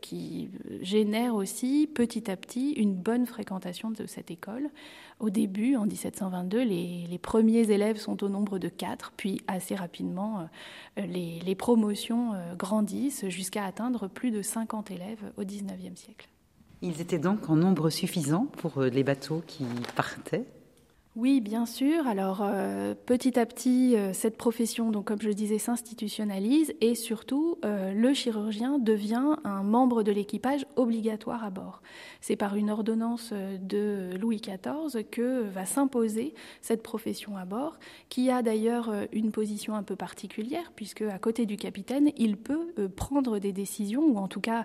qui 0.00 0.50
génère 0.80 1.34
aussi 1.34 1.88
petit 1.92 2.30
à 2.30 2.36
petit 2.36 2.72
une 2.72 2.94
bonne 2.94 3.26
fréquentation 3.26 3.90
de 3.90 4.06
cette 4.06 4.30
école. 4.30 4.70
Au 5.20 5.28
début, 5.28 5.76
en 5.76 5.84
1722, 5.84 6.62
les, 6.62 7.18
premiers 7.18 7.70
élèves 7.70 7.98
sont 7.98 8.24
au 8.24 8.30
nombre 8.30 8.58
de 8.58 8.68
quatre, 8.68 9.12
puis 9.14 9.42
assez 9.46 9.74
rapidement, 9.74 10.48
euh, 10.98 11.06
les, 11.06 11.54
promotions 11.54 12.32
euh, 12.32 12.54
grandissent 12.54 13.28
jusqu'à 13.28 13.66
atteindre 13.66 14.08
plus 14.08 14.30
de 14.30 14.40
50 14.40 14.90
élèves 14.90 15.22
au 15.36 15.42
19e 15.42 15.94
siècle. 15.94 16.26
Ils 16.80 17.02
étaient 17.02 17.18
donc 17.18 17.50
en 17.50 17.56
nombre 17.56 17.90
suffisant 17.90 18.46
pour 18.46 18.78
euh, 18.78 18.88
les 18.88 19.04
bateaux 19.04 19.42
qui 19.46 19.66
partaient? 19.94 20.46
Oui, 21.16 21.40
bien 21.40 21.66
sûr. 21.66 22.06
Alors, 22.06 22.40
euh, 22.40 22.94
petit 22.94 23.36
à 23.36 23.44
petit, 23.44 23.96
euh, 23.96 24.12
cette 24.12 24.36
profession, 24.36 24.92
donc 24.92 25.06
comme 25.06 25.20
je 25.20 25.30
disais, 25.30 25.58
s'institutionnalise 25.58 26.72
et 26.80 26.94
surtout, 26.94 27.58
euh, 27.64 27.92
le 27.92 28.14
chirurgien 28.14 28.78
devient 28.78 29.34
un 29.42 29.64
membre 29.64 30.04
de 30.04 30.12
l'équipage 30.12 30.64
obligatoire 30.76 31.42
à 31.42 31.50
bord. 31.50 31.82
C'est 32.20 32.36
par 32.36 32.54
une 32.54 32.70
ordonnance 32.70 33.32
de 33.32 34.10
Louis 34.20 34.40
XIV 34.40 35.02
que 35.10 35.40
va 35.48 35.66
s'imposer 35.66 36.32
cette 36.60 36.84
profession 36.84 37.36
à 37.36 37.44
bord, 37.44 37.80
qui 38.08 38.30
a 38.30 38.42
d'ailleurs 38.42 38.92
une 39.10 39.32
position 39.32 39.74
un 39.74 39.82
peu 39.82 39.96
particulière, 39.96 40.70
puisque 40.76 41.02
à 41.02 41.18
côté 41.18 41.44
du 41.44 41.56
capitaine, 41.56 42.12
il 42.18 42.36
peut 42.36 42.72
prendre 42.94 43.40
des 43.40 43.52
décisions, 43.52 44.04
ou 44.04 44.16
en 44.16 44.28
tout 44.28 44.40
cas 44.40 44.64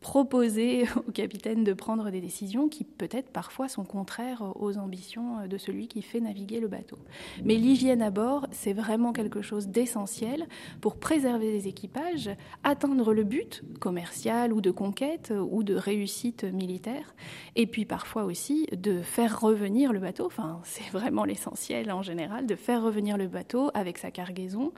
proposer 0.00 0.84
au 1.08 1.10
capitaine 1.10 1.64
de 1.64 1.72
prendre 1.72 2.10
des 2.10 2.20
décisions 2.20 2.68
qui 2.68 2.84
peut-être 2.84 3.30
parfois 3.30 3.68
sont 3.68 3.84
contraires 3.84 4.52
aux 4.54 4.78
ambitions 4.78 5.46
de 5.48 5.55
celui 5.58 5.88
qui 5.88 6.02
fait 6.02 6.20
naviguer 6.20 6.60
le 6.60 6.68
bateau. 6.68 6.98
Mais 7.44 7.54
l'hygiène 7.54 8.02
à 8.02 8.10
bord, 8.10 8.46
c'est 8.50 8.72
vraiment 8.72 9.12
quelque 9.12 9.42
chose 9.42 9.68
d'essentiel 9.68 10.46
pour 10.80 10.96
préserver 10.96 11.50
les 11.52 11.68
équipages, 11.68 12.30
atteindre 12.64 13.12
le 13.12 13.24
but 13.24 13.62
commercial 13.80 14.52
ou 14.52 14.60
de 14.60 14.70
conquête 14.70 15.32
ou 15.50 15.62
de 15.62 15.74
réussite 15.74 16.44
militaire, 16.44 17.14
et 17.54 17.66
puis 17.66 17.84
parfois 17.84 18.24
aussi 18.24 18.66
de 18.72 19.02
faire 19.02 19.40
revenir 19.40 19.92
le 19.92 19.98
bateau, 19.98 20.26
enfin 20.26 20.60
c'est 20.64 20.90
vraiment 20.90 21.24
l'essentiel 21.24 21.90
en 21.92 22.02
général, 22.02 22.46
de 22.46 22.54
faire 22.54 22.82
revenir 22.82 23.16
le 23.16 23.28
bateau 23.28 23.70
avec 23.74 23.98
sa 23.98 24.10
cargaison 24.10 24.72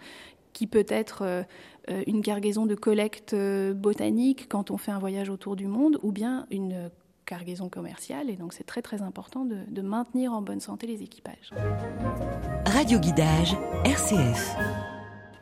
qui 0.52 0.66
peut 0.66 0.86
être 0.88 1.22
euh, 1.22 2.02
une 2.06 2.22
cargaison 2.22 2.66
de 2.66 2.74
collecte 2.74 3.34
euh, 3.34 3.74
botanique 3.74 4.48
quand 4.48 4.70
on 4.70 4.76
fait 4.76 4.90
un 4.90 4.98
voyage 4.98 5.30
autour 5.30 5.56
du 5.56 5.66
monde, 5.66 5.98
ou 6.02 6.12
bien 6.12 6.46
une 6.50 6.90
cargaison 7.28 7.68
commerciale. 7.68 8.30
Et 8.30 8.36
donc, 8.36 8.54
c'est 8.54 8.64
très, 8.64 8.82
très 8.82 9.02
important 9.02 9.44
de, 9.44 9.58
de, 9.68 9.82
maintenir 9.82 10.32
en 10.32 10.40
bonne 10.40 10.60
santé 10.60 10.86
les 10.86 11.02
équipages. 11.02 11.52
Radio 12.64 12.98
Guidage, 12.98 13.54
RCF. 13.84 14.56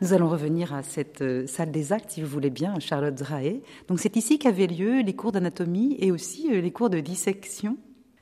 Nous 0.01 0.13
allons 0.13 0.29
revenir 0.29 0.73
à 0.73 0.83
cette 0.83 1.21
euh, 1.21 1.47
salle 1.47 1.71
des 1.71 1.93
actes, 1.93 2.11
si 2.11 2.21
vous 2.21 2.27
voulez 2.27 2.51
bien, 2.51 2.79
Charlotte 2.79 3.15
Drahe. 3.15 3.61
Donc, 3.87 3.99
c'est 3.99 4.15
ici 4.17 4.37
qu'avaient 4.37 4.67
lieu 4.67 5.01
les 5.01 5.15
cours 5.15 5.31
d'anatomie 5.31 5.95
et 5.99 6.11
aussi 6.11 6.49
euh, 6.51 6.61
les 6.61 6.71
cours 6.71 6.89
de 6.89 6.99
dissection. 6.99 7.77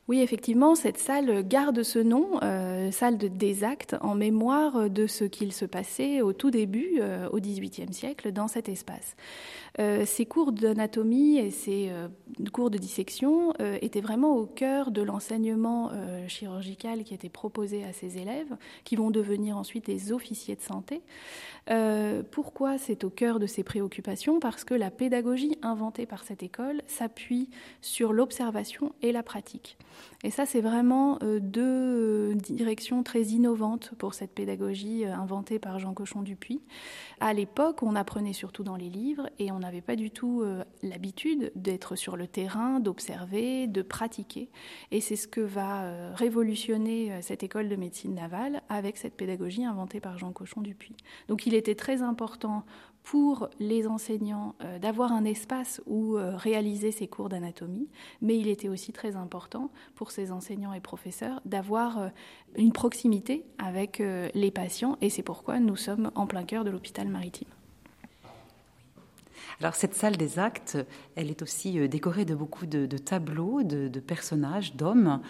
Oui, 0.08 0.22
effectivement, 0.22 0.76
cette 0.76 1.00
salle 1.00 1.44
garde 1.48 1.82
ce 1.82 1.98
nom, 1.98 2.40
euh, 2.44 2.92
salle 2.92 3.18
de, 3.18 3.28
des 3.28 3.64
actes, 3.64 3.96
en 4.02 4.14
mémoire 4.14 4.88
de 4.88 5.08
ce 5.08 5.24
qu'il 5.24 5.52
se 5.52 5.66
passait 5.66 6.22
au 6.22 6.32
tout 6.32 6.52
début, 6.52 7.00
euh, 7.00 7.28
au 7.32 7.40
XVIIIe 7.40 7.92
siècle, 7.92 8.32
dans 8.32 8.48
cet 8.48 8.70
espace. 8.70 9.16
Euh, 9.80 10.06
ces 10.06 10.26
cours 10.26 10.52
d'anatomie 10.54 11.38
et 11.38 11.52
ces 11.52 11.90
euh, 11.90 12.08
cours 12.54 12.70
de 12.70 12.78
dissection 12.78 13.54
euh, 13.60 13.78
étaient 13.82 14.02
vraiment 14.02 14.38
au 14.38 14.46
cœur 14.46 14.92
de 14.92 15.02
l'enseignement 15.02 15.92
chirurgical 16.28 17.04
qui 17.04 17.14
était 17.14 17.30
proposé 17.30 17.84
à 17.84 17.94
ces 17.94 18.18
élèves, 18.18 18.56
qui 18.84 18.96
vont 18.96 19.12
devenir 19.12 19.58
ensuite 19.58 19.86
des 19.86 20.12
officiers 20.12 20.56
de 20.56 20.62
santé. 20.62 21.02
pourquoi 22.32 22.78
c'est 22.78 23.04
au 23.04 23.10
cœur 23.10 23.40
de 23.40 23.48
ces 23.48 23.64
préoccupations? 23.64 24.40
Parce 24.40 24.64
que 24.64 24.74
la 24.74 24.92
pédagogie 24.92 25.58
inventée 25.62 26.06
par 26.06 26.24
cette 26.24 26.44
école 26.44 26.82
s'appuie 26.88 27.50
sur 27.82 28.14
l'observation 28.14 28.94
et 29.02 29.12
la 29.12 29.24
pratique. 29.24 29.78
Et 30.24 30.32
ça, 30.32 30.46
c'est 30.46 30.62
vraiment 30.62 31.20
deux 31.40 32.36
directions 32.36 33.04
très 33.04 33.24
innovantes 33.24 33.92
pour 33.98 34.14
cette 34.14 34.32
pédagogie 34.32 35.06
inventée 35.06 35.60
par 35.60 35.80
Jean 35.80 35.94
Cochon 35.94 36.22
Dupuis. 36.22 36.62
À 37.20 37.34
l'époque, 37.34 37.84
on 37.84 37.96
apprenait 37.96 38.34
surtout 38.34 38.64
dans 38.64 38.76
les 38.76 38.90
livres 38.90 39.30
et 39.40 39.52
on 39.52 39.64
n'avait 39.66 39.82
pas 39.82 39.96
du 39.96 40.12
tout 40.12 40.42
euh, 40.42 40.64
l'habitude 40.84 41.52
d'être 41.56 41.96
sur 41.96 42.16
le 42.16 42.28
terrain, 42.28 42.80
d'observer, 42.80 43.68
de 43.68 43.82
pratiquer. 43.82 44.50
Et 44.92 45.02
c'est 45.02 45.16
ce 45.16 45.28
que 45.28 45.42
va 45.42 45.84
euh, 45.84 46.14
révolutionner 46.16 47.12
euh, 47.12 47.22
cette 47.22 47.44
école 47.44 47.68
de 47.68 47.76
médecine 47.76 48.16
navale 48.16 48.62
avec 48.70 48.98
cette 48.98 49.16
pédagogie 49.16 49.66
inventée 49.66 50.00
par 50.00 50.18
Jean 50.18 50.32
Cochon 50.32 50.62
Dupuis. 50.62 50.96
Donc 51.28 51.46
il 51.46 51.54
était 51.54 51.76
très 51.76 52.02
important 52.02 52.64
pour 53.04 53.50
les 53.60 53.86
enseignants 53.86 54.56
d'avoir 54.82 55.12
un 55.12 55.26
espace 55.26 55.80
où 55.86 56.16
réaliser 56.16 56.92
ces 56.92 57.08
cours 57.08 57.30
d'anatomie, 57.30 57.88
mais 58.20 58.36
il 58.36 58.48
était 58.48 58.68
aussi 58.68 58.94
très 58.94 59.16
important 59.16 59.70
pour 59.94 60.10
ces 60.10 60.32
enseignants 60.32 60.74
et 60.74 60.80
professeurs 60.80 61.40
d'avoir 61.46 62.10
une 62.56 62.72
proximité 62.72 63.46
avec 63.60 64.00
les 64.00 64.50
patients, 64.50 64.98
et 65.02 65.12
c'est 65.12 65.22
pourquoi 65.22 65.60
nous 65.60 65.76
sommes 65.76 66.10
en 66.16 66.26
plein 66.26 66.46
cœur 66.46 66.64
de 66.64 66.72
l'hôpital 66.72 67.08
maritime. 67.08 67.50
Alors 69.60 69.76
cette 69.76 69.94
salle 69.94 70.18
des 70.18 70.40
actes, 70.40 70.78
elle 71.16 71.30
est 71.30 71.42
aussi 71.42 71.80
euh, 71.80 71.88
décorée 71.88 72.26
de 72.26 72.36
beaucoup 72.36 72.66
de, 72.66 72.86
tableaux, 72.98 73.64
de, 73.64 74.00
personnages, 74.00 74.76
d'hommes. 74.76 75.22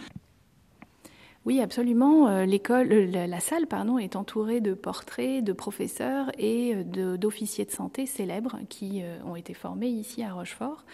Oui, 1.46 1.62
absolument. 1.62 2.28
Euh, 2.28 2.46
l'école, 2.46 2.92
euh, 2.92 3.28
la 3.28 3.40
salle, 3.40 3.68
pardon, 3.68 4.00
est 4.00 4.16
entourée 4.16 4.62
de 4.62 4.74
portraits 4.74 5.44
de 5.44 5.54
professeurs 5.54 6.32
et 6.40 6.74
d'officiers 6.84 7.66
de, 7.66 7.72
santé 7.72 8.08
célèbres 8.08 8.58
qui 8.68 9.04
ont 9.26 9.36
été 9.36 9.54
formés 9.54 9.90
ici 9.90 10.24
à 10.24 10.34
Rochefort. 10.34 10.86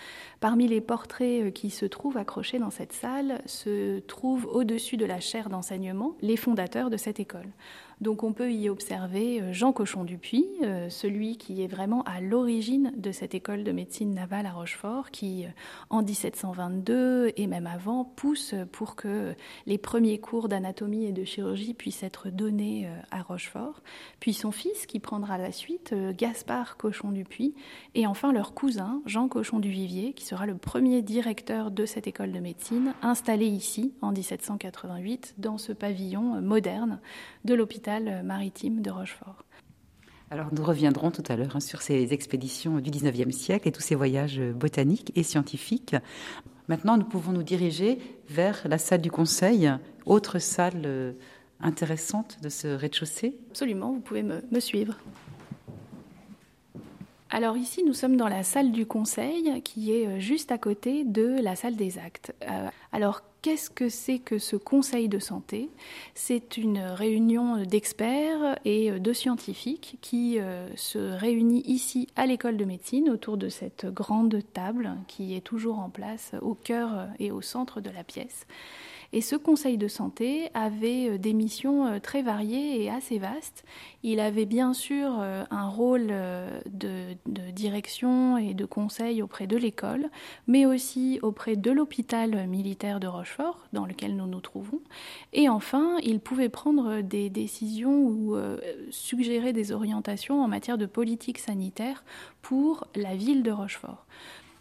Parmi 0.41 0.67
les 0.67 0.81
portraits 0.81 1.53
qui 1.53 1.69
se 1.69 1.85
trouvent 1.85 2.17
accrochés 2.17 2.59
dans 2.59 2.69
cette 2.69 2.91
salle, 2.91 3.41
se 3.45 3.99
trouvent 3.99 4.45
au-dessus 4.45 4.97
de 4.97 5.05
la 5.05 5.21
chaire 5.21 5.49
d'enseignement 5.49 6.15
les 6.21 6.35
fondateurs 6.35 6.89
de 6.89 6.97
cette 6.97 7.21
école. 7.21 7.47
Donc 8.01 8.24
on 8.24 8.34
peut 8.34 8.51
y 8.51 8.67
observer 8.67 9.39
euh, 9.41 9.53
Jean 9.53 9.72
Cochon 9.72 10.03
Dupuis, 10.03 10.48
euh, 10.63 10.89
celui 10.89 11.38
qui 11.38 11.62
est 11.62 11.67
vraiment 11.67 12.01
à 12.03 12.20
l'origine 12.20 12.91
de 12.98 13.12
cette 13.12 13.36
école 13.36 13.63
de 13.63 13.72
médecine 13.72 14.15
navale 14.15 14.48
à 14.48 14.53
Rochefort, 14.53 15.12
qui 15.12 15.46
euh, 15.46 15.50
en 15.91 16.01
1722 16.01 17.34
et 17.38 17.46
même 17.46 17.67
avant 17.67 18.03
pousse 18.03 18.55
pour 18.72 18.96
que 18.96 19.36
les 19.67 19.77
premiers 19.77 20.20
cours 20.20 20.50
d'anatomie 20.50 21.05
et 21.05 21.12
de 21.12 21.24
chirurgie 21.24 21.75
puissent 21.75 22.01
être 22.01 22.29
donnés 22.29 22.89
à 23.12 23.22
Rochefort. 23.22 23.81
Puis 24.20 24.34
son 24.34 24.51
fils 24.51 24.88
qui 24.88 25.00
prendra 25.00 25.38
la 25.38 25.51
suite, 25.51 25.93
Gaspard 26.17 26.77
Cochon 26.77 27.12
Dupuis, 27.12 27.53
et 27.93 28.08
enfin 28.08 28.31
leur 28.31 28.53
cousin 28.53 29.01
Jean 29.05 29.27
Cochon 29.27 29.60
du 29.60 29.70
Vivier, 29.70 30.13
qui 30.13 30.25
sera 30.25 30.46
le 30.48 30.58
premier 30.58 31.01
directeur 31.03 31.70
de 31.70 31.86
cette 31.86 32.08
école 32.08 32.31
de 32.31 32.39
médecine, 32.39 32.93
installé 33.03 33.46
ici 33.46 33.93
en 34.01 34.12
1788 34.12 35.36
dans 35.38 35.58
ce 35.58 35.72
pavillon 35.72 36.41
moderne 36.41 37.00
de 37.46 37.53
l'hôpital 37.53 37.90
maritime 38.00 38.81
de 38.81 38.89
Rochefort. 38.89 39.43
Alors 40.29 40.48
nous 40.53 40.63
reviendrons 40.63 41.12
tout 41.12 41.24
à 41.27 41.36
l'heure 41.36 41.57
hein, 41.57 41.60
sur 41.60 41.81
ces 41.81 42.13
expéditions 42.13 42.79
du 42.79 42.89
19e 42.89 43.31
siècle 43.31 43.67
et 43.67 43.71
tous 43.71 43.81
ces 43.81 43.95
voyages 43.95 44.39
botaniques 44.39 45.12
et 45.15 45.24
scientifiques. 45.24 45.95
Maintenant, 46.69 46.95
nous 46.95 47.03
pouvons 47.03 47.33
nous 47.33 47.43
diriger 47.43 47.98
vers 48.29 48.62
la 48.65 48.77
salle 48.77 49.01
du 49.01 49.12
Conseil, 49.12 49.69
autre 50.05 50.39
salle 50.39 50.83
euh, 50.86 51.12
intéressante 51.60 52.38
de 52.41 52.48
ce 52.48 52.67
rez-de-chaussée. 52.69 53.38
Absolument, 53.50 53.91
vous 53.91 54.00
pouvez 54.00 54.24
me, 54.24 54.41
me 54.51 54.60
suivre. 54.62 54.98
Alors 57.29 57.57
ici, 57.57 57.83
nous 57.83 57.93
sommes 57.93 58.15
dans 58.15 58.29
la 58.29 58.43
salle 58.43 58.71
du 58.71 58.86
Conseil 58.86 59.62
qui 59.63 59.91
est 59.93 60.07
euh, 60.07 60.19
juste 60.19 60.51
à 60.51 60.57
côté 60.57 61.03
de 61.03 61.41
la 61.41 61.57
salle 61.57 61.75
des 61.75 61.98
actes. 61.98 62.33
Euh, 62.50 62.69
alors 62.93 63.21
Qu'est-ce 63.41 63.71
que 63.71 63.89
c'est 63.89 64.19
que 64.19 64.38
ce 64.38 64.55
conseil 64.55 65.10
de 65.10 65.17
santé? 65.17 65.71
C'est 66.13 66.57
une 66.57 66.77
réunion 66.77 67.63
d'experts 67.63 68.60
et 68.65 68.91
de 68.91 69.13
scientifiques 69.13 69.98
qui 70.00 70.39
euh, 70.39 70.69
se 70.75 71.00
réunit 71.00 71.63
ici 71.65 72.07
à 72.15 72.27
l'école 72.27 72.55
de 72.55 72.65
médecine 72.65 73.10
autour 73.10 73.38
de 73.38 73.50
cette 73.50 73.88
grande 73.88 74.43
table 74.53 74.91
qui 75.07 75.33
est 75.36 75.41
toujours 75.41 75.79
en 75.79 75.89
place 75.89 76.33
au 76.43 76.53
cœur 76.53 77.07
et 77.17 77.31
au 77.31 77.41
centre 77.41 77.81
de 77.81 77.89
la 77.89 78.03
pièce. 78.03 78.45
Et 79.13 79.21
ce 79.21 79.35
conseil 79.35 79.77
de 79.77 79.87
santé 79.87 80.49
avait 80.53 81.17
des 81.17 81.33
missions 81.33 81.99
très 81.99 82.21
variées 82.21 82.81
et 82.81 82.89
assez 82.89 83.19
vastes. 83.19 83.65
Il 84.03 84.19
avait 84.19 84.45
bien 84.45 84.73
sûr 84.73 85.09
un 85.09 85.67
rôle 85.67 86.13
de, 86.65 87.15
direction 87.51 88.37
et 88.37 88.53
de 88.53 88.65
conseil 88.65 89.21
auprès 89.21 89.47
de 89.47 89.57
l'école, 89.57 90.09
mais 90.47 90.65
aussi 90.65 91.19
auprès 91.21 91.57
de 91.57 91.71
l'hôpital 91.71 92.47
militaire 92.47 93.01
de 93.01 93.07
Rochefort, 93.07 93.59
dans 93.73 93.85
lequel 93.85 94.15
nous 94.15 94.27
nous 94.27 94.39
trouvons. 94.39 94.79
Et 95.33 95.49
enfin, 95.49 95.97
il 96.03 96.21
pouvait 96.21 96.49
prendre 96.49 97.01
des 97.01 97.29
décisions 97.29 98.05
ou 98.05 98.37
suggérer 98.91 99.51
des 99.51 99.73
orientations 99.73 100.41
en 100.41 100.47
matière 100.47 100.77
de 100.77 100.85
politique 100.85 101.39
sanitaire 101.39 102.03
pour 102.41 102.87
la 102.95 103.15
ville 103.15 103.43
de 103.43 103.51
Rochefort. 103.51 104.05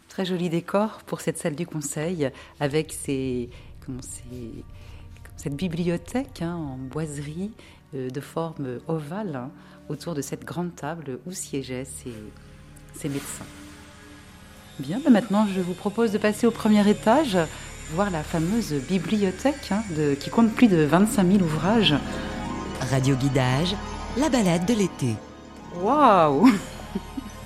Très 0.07 0.25
joli 0.25 0.49
décor 0.49 0.99
pour 1.05 1.21
cette 1.21 1.37
salle 1.37 1.55
du 1.55 1.65
conseil 1.65 2.29
avec 2.59 2.91
ces, 4.01 4.63
cette 5.37 5.55
bibliothèque 5.55 6.41
hein, 6.41 6.55
en 6.55 6.77
boiserie 6.77 7.51
euh, 7.95 8.09
de 8.09 8.21
forme 8.21 8.79
ovale 8.87 9.35
hein, 9.35 9.51
autour 9.89 10.13
de 10.13 10.21
cette 10.21 10.45
grande 10.45 10.75
table 10.75 11.19
où 11.25 11.31
siégeaient 11.31 11.85
ces, 11.85 12.13
ces 12.93 13.09
médecins. 13.09 13.45
Bien, 14.79 14.99
ben 15.03 15.11
maintenant 15.11 15.47
je 15.53 15.61
vous 15.61 15.73
propose 15.73 16.11
de 16.11 16.17
passer 16.17 16.47
au 16.47 16.51
premier 16.51 16.87
étage, 16.89 17.37
voir 17.93 18.09
la 18.09 18.23
fameuse 18.23 18.73
bibliothèque 18.73 19.71
hein, 19.71 19.83
de, 19.95 20.15
qui 20.15 20.29
compte 20.29 20.53
plus 20.53 20.67
de 20.67 20.83
25 20.83 21.31
000 21.31 21.43
ouvrages. 21.43 21.95
Radio 22.89 23.15
Guidage, 23.15 23.75
la 24.17 24.29
balade 24.29 24.65
de 24.65 24.73
l'été. 24.73 25.15
Waouh 25.81 26.49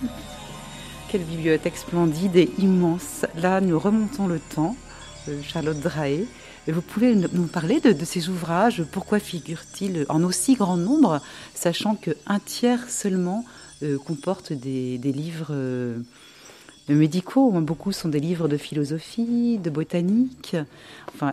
Quelle 1.10 1.24
bibliothèque 1.24 1.78
splendide 1.78 2.36
et 2.36 2.52
immense. 2.58 3.26
Là, 3.36 3.60
nous 3.62 3.78
remontons 3.78 4.28
le 4.28 4.40
temps, 4.40 4.76
Charlotte 5.44 5.80
Drahe. 5.80 6.26
Vous 6.68 6.82
pouvez 6.82 7.16
nous 7.16 7.48
parler 7.48 7.80
de, 7.80 8.06
ces 8.06 8.30
ouvrages 8.30 8.84
Pourquoi 8.92 9.20
figurent-ils 9.20 10.06
en 10.10 10.24
aussi 10.24 10.56
grand 10.56 10.78
nombre, 10.78 11.22
sachant 11.54 11.96
qu'un 11.96 12.40
tiers 12.44 12.90
seulement 12.90 13.46
euh, 13.84 13.98
comporte 13.98 14.54
des, 14.54 14.98
livres 14.98 15.52
euh, 15.52 16.00
médicaux 16.90 17.52
Beaucoup 17.52 17.92
sont 17.92 18.10
des 18.10 18.20
livres 18.20 18.48
de 18.48 18.58
philosophie, 18.58 19.60
de 19.60 19.70
botanique, 19.70 20.56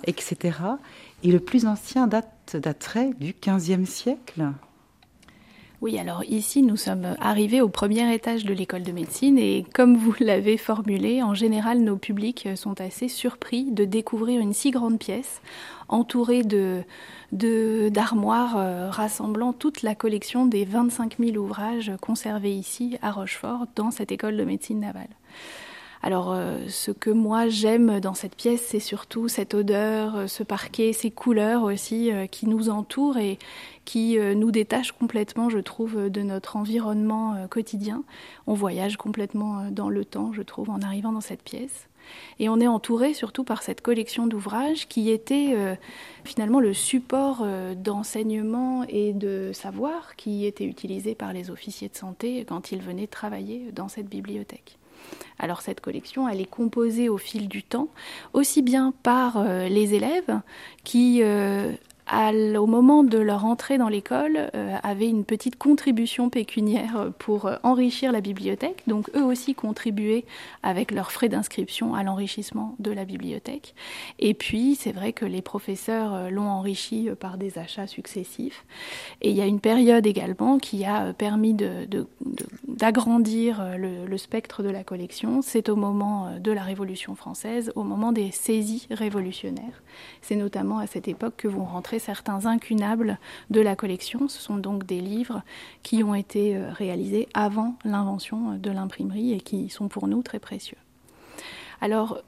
etc. 0.07 0.59
Et 1.23 1.31
le 1.31 1.41
plus 1.41 1.67
ancien 1.67 2.07
date 2.07 2.57
d'attrait 2.57 3.13
du 3.19 3.35
XVe 3.41 3.87
siècle. 3.87 4.53
Oui, 5.83 5.99
alors 5.99 6.23
ici, 6.23 6.63
nous 6.63 6.77
sommes 6.77 7.17
arrivés 7.19 7.61
au 7.61 7.69
premier 7.69 8.15
étage 8.15 8.45
de 8.45 8.55
l'école 8.55 8.85
de 8.85 8.93
médecine 8.93 9.37
et 9.37 9.67
comme 9.75 9.97
vous 9.97 10.15
l'avez 10.21 10.57
formulé, 10.57 11.25
en 11.25 11.35
général, 11.35 11.81
nos 11.81 11.97
publics 11.97 12.49
sont 12.55 12.81
assez 12.81 13.09
surpris 13.09 13.65
de 13.73 13.85
découvrir 13.85 14.41
une 14.41 14.53
si 14.53 14.71
grande 14.71 15.01
pièce 15.01 15.43
entourée 15.89 16.45
de 16.45 16.85
d'armoires 17.33 18.59
euh, 18.59 18.91
rassemblant 18.91 19.53
toute 19.53 19.83
la 19.83 19.97
collection 19.97 20.47
des 20.47 20.65
25 20.65 21.17
000 21.19 21.37
ouvrages 21.37 21.91
conservés 22.01 22.55
ici 22.55 22.97
à 23.03 23.11
Rochefort 23.11 23.67
dans 23.75 23.91
cette 23.91 24.13
école 24.13 24.37
de 24.37 24.45
médecine 24.45 24.81
navale. 24.81 25.09
Alors, 26.05 26.33
euh, 26.33 26.59
ce 26.69 26.91
que 26.91 27.11
moi 27.11 27.49
j'aime 27.49 28.01
dans 28.01 28.15
cette 28.15 28.35
pièce, 28.35 28.61
c'est 28.67 28.81
surtout 28.81 29.29
cette 29.29 29.55
odeur, 29.55 30.17
euh, 30.17 30.27
ce 30.27 30.43
parquet, 30.43 30.93
ces 30.93 31.13
couleurs 31.13 31.63
aussi 31.63 32.11
euh, 32.11 32.27
qui 32.27 32.49
nous 32.49 32.71
entourent 32.71 33.19
et 33.19 33.39
qui 33.85 34.17
nous 34.17 34.53
détachent 34.53 34.93
complètement, 34.93 35.51
je 35.51 35.59
trouve, 35.59 36.09
de 36.09 36.23
notre 36.23 36.55
environnement 36.55 37.49
quotidien. 37.51 38.05
On 38.47 38.55
voyage 38.55 38.97
complètement 38.97 39.73
dans 39.73 39.89
le 39.89 40.05
temps, 40.05 40.33
je 40.33 40.43
trouve, 40.43 40.71
en 40.71 40.81
arrivant 40.83 41.11
dans 41.11 41.21
cette 41.21 41.43
pièce. 41.43 41.89
Et 42.39 42.49
on 42.49 42.61
est 42.61 42.69
entouré 42.69 43.13
surtout 43.13 43.43
par 43.43 43.61
cette 43.65 43.81
collection 43.81 44.29
d'ouvrages 44.29 44.87
qui 44.87 45.11
était 45.11 45.57
finalement 46.23 46.61
le 46.61 46.75
support 46.75 47.45
d'enseignement 47.75 48.85
et 48.89 49.15
de 49.15 49.51
savoir 49.53 50.15
qui 50.15 50.47
était 50.47 50.65
utilisé 50.65 51.17
par 51.17 51.33
les 51.33 51.51
officiers 51.51 51.89
de 51.89 51.97
santé 51.97 52.45
quand 52.49 52.71
ils 52.71 52.83
venaient 52.83 53.09
travailler 53.09 53.73
dans 53.73 53.89
cette 53.89 54.09
bibliothèque. 54.09 54.79
Alors 55.39 55.61
cette 55.61 55.81
collection, 55.81 56.29
elle 56.29 56.41
est 56.41 56.51
composée 56.51 57.09
au 57.09 57.19
fil 57.19 57.49
du 57.49 57.63
temps, 57.63 57.89
aussi 58.33 58.63
bien 58.63 58.95
par 59.03 59.39
euh, 59.39 59.69
les 59.69 59.95
élèves 59.95 60.41
qui 60.85 61.21
euh, 61.23 61.73
au 62.11 62.67
moment 62.67 63.05
de 63.05 63.19
leur 63.19 63.45
entrée 63.45 63.79
dans 63.79 63.89
l'école, 63.89 64.51
euh, 64.55 64.77
avaient 64.83 65.09
une 65.09 65.25
petite 65.25 65.57
contribution 65.57 66.31
pécuniaire 66.31 67.13
pour 67.19 67.47
euh, 67.47 67.57
enrichir 67.63 68.13
la 68.13 68.21
bibliothèque. 68.21 68.83
Donc 68.87 69.11
eux 69.17 69.23
aussi 69.23 69.55
contribuaient 69.55 70.25
avec 70.63 70.91
leurs 70.91 71.13
frais 71.13 71.29
d'inscription 71.29 71.95
à 71.95 72.03
l'enrichissement 72.03 72.75
de 72.79 72.91
la 72.91 73.05
bibliothèque. 73.05 73.75
Et 74.19 74.35
puis 74.35 74.75
c'est 74.75 74.93
vrai 74.93 75.13
que 75.13 75.25
les 75.25 75.43
professeurs 75.43 76.15
euh, 76.15 76.31
l'ont 76.31 76.49
enrichi 76.49 77.09
par 77.19 77.39
des 77.39 77.59
achats 77.59 77.87
successifs. 77.87 78.65
Et 79.21 79.31
il 79.31 79.37
y 79.37 79.41
a 79.41 79.47
une 79.47 79.61
période 79.61 80.07
également 80.07 80.59
qui 80.59 80.85
a 80.85 81.13
permis 81.13 81.55
d'agrandir 82.67 83.77
le, 83.77 84.07
le 84.07 84.19
spectre 84.19 84.63
de 84.63 84.69
la 84.71 84.85
collection. 84.85 85.43
C'est 85.43 85.69
au 85.69 85.77
moment 85.77 86.39
de 86.39 86.53
la 86.53 86.63
Révolution 86.63 87.15
française, 87.15 87.73
au 87.75 87.83
moment 87.83 88.13
des 88.13 88.31
saisies 88.31 88.87
révolutionnaires. 88.91 89.83
C'est 90.21 90.37
notamment 90.37 90.79
à 90.79 90.87
cette 90.87 91.09
époque 91.09 91.35
que 91.37 91.49
vont 91.49 91.65
rentrer 91.65 91.92
certains 91.99 92.47
incunables 92.47 93.19
de 93.51 93.61
la 93.61 93.77
collection. 93.77 94.29
Ce 94.29 94.41
sont 94.41 94.57
donc 94.57 94.85
des 94.87 95.01
livres 95.01 95.43
qui 95.83 96.03
ont 96.03 96.15
été 96.15 96.57
euh, 96.57 96.71
réalisés 96.73 97.29
avant 97.35 97.75
l'invention 97.85 98.57
de 98.57 98.71
l'imprimerie 98.71 99.33
et 99.33 99.41
qui 99.41 99.69
sont 99.69 99.89
pour 99.89 100.09
nous 100.09 100.23
très 100.23 100.39
précieux. 100.39 100.79
Alors, 101.81 102.23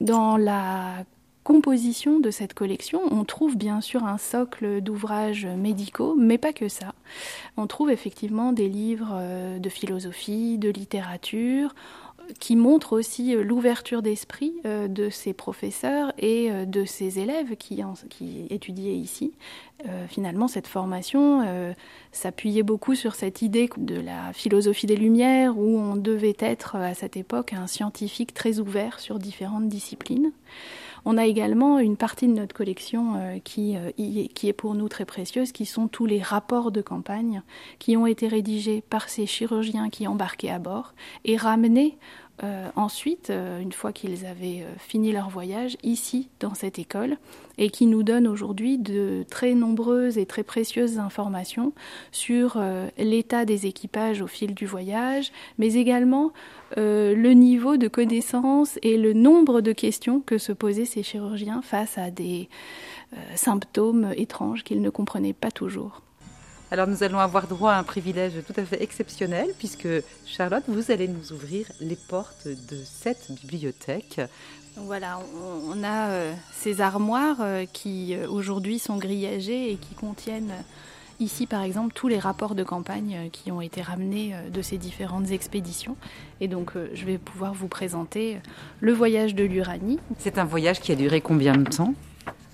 dans 0.00 0.36
la 0.36 1.04
composition 1.46 2.18
de 2.18 2.32
cette 2.32 2.54
collection, 2.54 3.00
on 3.12 3.24
trouve 3.24 3.56
bien 3.56 3.80
sûr 3.80 4.04
un 4.04 4.18
socle 4.18 4.80
d'ouvrages 4.80 5.46
médicaux, 5.46 6.16
mais 6.18 6.38
pas 6.38 6.52
que 6.52 6.68
ça. 6.68 6.92
On 7.56 7.68
trouve 7.68 7.90
effectivement 7.90 8.52
des 8.52 8.68
livres 8.68 9.12
euh, 9.12 9.60
de 9.60 9.68
philosophie, 9.68 10.58
de 10.58 10.70
littérature, 10.70 11.72
qui 12.38 12.56
montre 12.56 12.92
aussi 12.92 13.34
euh, 13.34 13.42
l'ouverture 13.42 14.02
d'esprit 14.02 14.54
euh, 14.64 14.88
de 14.88 15.10
ces 15.10 15.32
professeurs 15.32 16.12
et 16.18 16.50
euh, 16.50 16.64
de 16.64 16.84
ces 16.84 17.18
élèves 17.18 17.56
qui 17.56 17.82
étudiaient 18.50 18.96
ici. 18.96 19.32
finalement, 20.08 20.48
cette 20.48 20.66
formation 20.66 21.74
s'appuyait 22.10 22.62
beaucoup 22.62 22.94
sur 22.94 23.14
cette 23.14 23.42
idée 23.42 23.68
de 23.76 24.00
la 24.00 24.32
philosophie 24.32 24.86
des 24.86 24.96
Lumières, 24.96 25.58
où 25.58 25.78
on 25.78 25.96
devait 25.96 26.36
être 26.38 26.76
à 26.76 26.94
cette 26.94 27.16
époque 27.16 27.52
un 27.52 27.66
scientifique 27.66 28.32
très 28.32 28.58
ouvert 28.58 28.98
sur 28.98 29.18
différentes 29.18 29.68
disciplines. 29.68 30.32
On 31.08 31.18
a 31.18 31.24
également 31.24 31.78
une 31.78 31.96
partie 31.96 32.26
de 32.26 32.32
notre 32.32 32.52
collection 32.52 33.14
euh, 33.14 33.38
qui, 33.38 33.76
euh, 33.76 33.92
qui 34.34 34.48
est 34.48 34.52
pour 34.52 34.74
nous 34.74 34.88
très 34.88 35.04
précieuse, 35.04 35.52
qui 35.52 35.64
sont 35.64 35.86
tous 35.86 36.04
les 36.04 36.20
rapports 36.20 36.72
de 36.72 36.82
campagne 36.82 37.42
qui 37.78 37.96
ont 37.96 38.06
été 38.06 38.26
rédigés 38.26 38.82
par 38.82 39.08
ces 39.08 39.24
chirurgiens 39.24 39.88
qui 39.88 40.08
embarquaient 40.08 40.50
à 40.50 40.58
bord 40.58 40.94
et 41.24 41.36
ramenés 41.36 41.96
euh, 42.42 42.68
ensuite, 42.76 43.30
une 43.30 43.72
fois 43.72 43.92
qu'ils 43.92 44.26
avaient 44.26 44.64
fini 44.78 45.12
leur 45.12 45.30
voyage, 45.30 45.76
ici, 45.82 46.28
dans 46.40 46.54
cette 46.54 46.78
école, 46.78 47.16
et 47.58 47.70
qui 47.70 47.86
nous 47.86 48.02
donne 48.02 48.28
aujourd'hui 48.28 48.78
de 48.78 49.24
très 49.30 49.54
nombreuses 49.54 50.18
et 50.18 50.26
très 50.26 50.42
précieuses 50.42 50.98
informations 50.98 51.72
sur 52.12 52.62
l'état 52.98 53.44
des 53.46 53.66
équipages 53.66 54.20
au 54.20 54.26
fil 54.26 54.54
du 54.54 54.66
voyage, 54.66 55.32
mais 55.58 55.74
également 55.74 56.32
euh, 56.78 57.14
le 57.14 57.32
niveau 57.32 57.76
de 57.76 57.86
connaissance 57.86 58.78
et 58.82 58.96
le 58.96 59.12
nombre 59.12 59.60
de 59.60 59.72
questions 59.72 60.20
que 60.20 60.36
se 60.36 60.52
posaient 60.52 60.84
ces 60.84 61.02
chirurgiens 61.02 61.62
face 61.62 61.96
à 61.96 62.10
des 62.10 62.48
euh, 63.12 63.16
symptômes 63.36 64.12
étranges 64.16 64.64
qu'ils 64.64 64.82
ne 64.82 64.90
comprenaient 64.90 65.32
pas 65.32 65.52
toujours. 65.52 66.02
Alors 66.70 66.86
nous 66.86 67.02
allons 67.02 67.18
avoir 67.18 67.46
droit 67.46 67.72
à 67.72 67.78
un 67.78 67.82
privilège 67.82 68.32
tout 68.46 68.54
à 68.56 68.64
fait 68.64 68.82
exceptionnel 68.82 69.48
puisque 69.58 69.88
Charlotte, 70.24 70.64
vous 70.68 70.90
allez 70.90 71.08
nous 71.08 71.32
ouvrir 71.32 71.66
les 71.80 71.96
portes 71.96 72.46
de 72.46 72.78
cette 72.84 73.30
bibliothèque. 73.32 74.20
Voilà, 74.76 75.20
on, 75.64 75.82
a 75.84 76.08
euh, 76.08 76.34
ces 76.52 76.82
armoires 76.82 77.38
qui 77.72 78.14
aujourd'hui 78.28 78.78
sont 78.78 78.98
grillagées 78.98 79.72
et 79.72 79.76
qui 79.76 79.94
contiennent 79.94 80.52
Ici, 81.18 81.46
par 81.46 81.62
exemple, 81.62 81.94
tous 81.94 82.08
les 82.08 82.18
rapports 82.18 82.54
de 82.54 82.62
campagne 82.62 83.16
euh, 83.16 83.28
qui 83.30 83.50
ont 83.50 83.62
été 83.62 83.80
ramenés 83.80 84.34
euh, 84.34 84.50
de 84.50 84.60
ces 84.60 84.76
différentes 84.76 85.30
expéditions. 85.30 85.96
Et 86.40 86.48
donc, 86.48 86.72
euh, 86.76 86.90
je 86.92 87.06
vais 87.06 87.16
pouvoir 87.16 87.54
vous 87.54 87.68
présenter 87.68 88.38
le 88.80 88.92
voyage 88.92 89.34
de 89.34 89.44
l'Uranie. 89.44 89.98
C'est 90.18 90.36
un 90.36 90.44
voyage 90.44 90.80
qui 90.80 90.92
a 90.92 90.94
duré 90.94 91.22
combien 91.22 91.56
de 91.56 91.64
temps? 91.64 91.94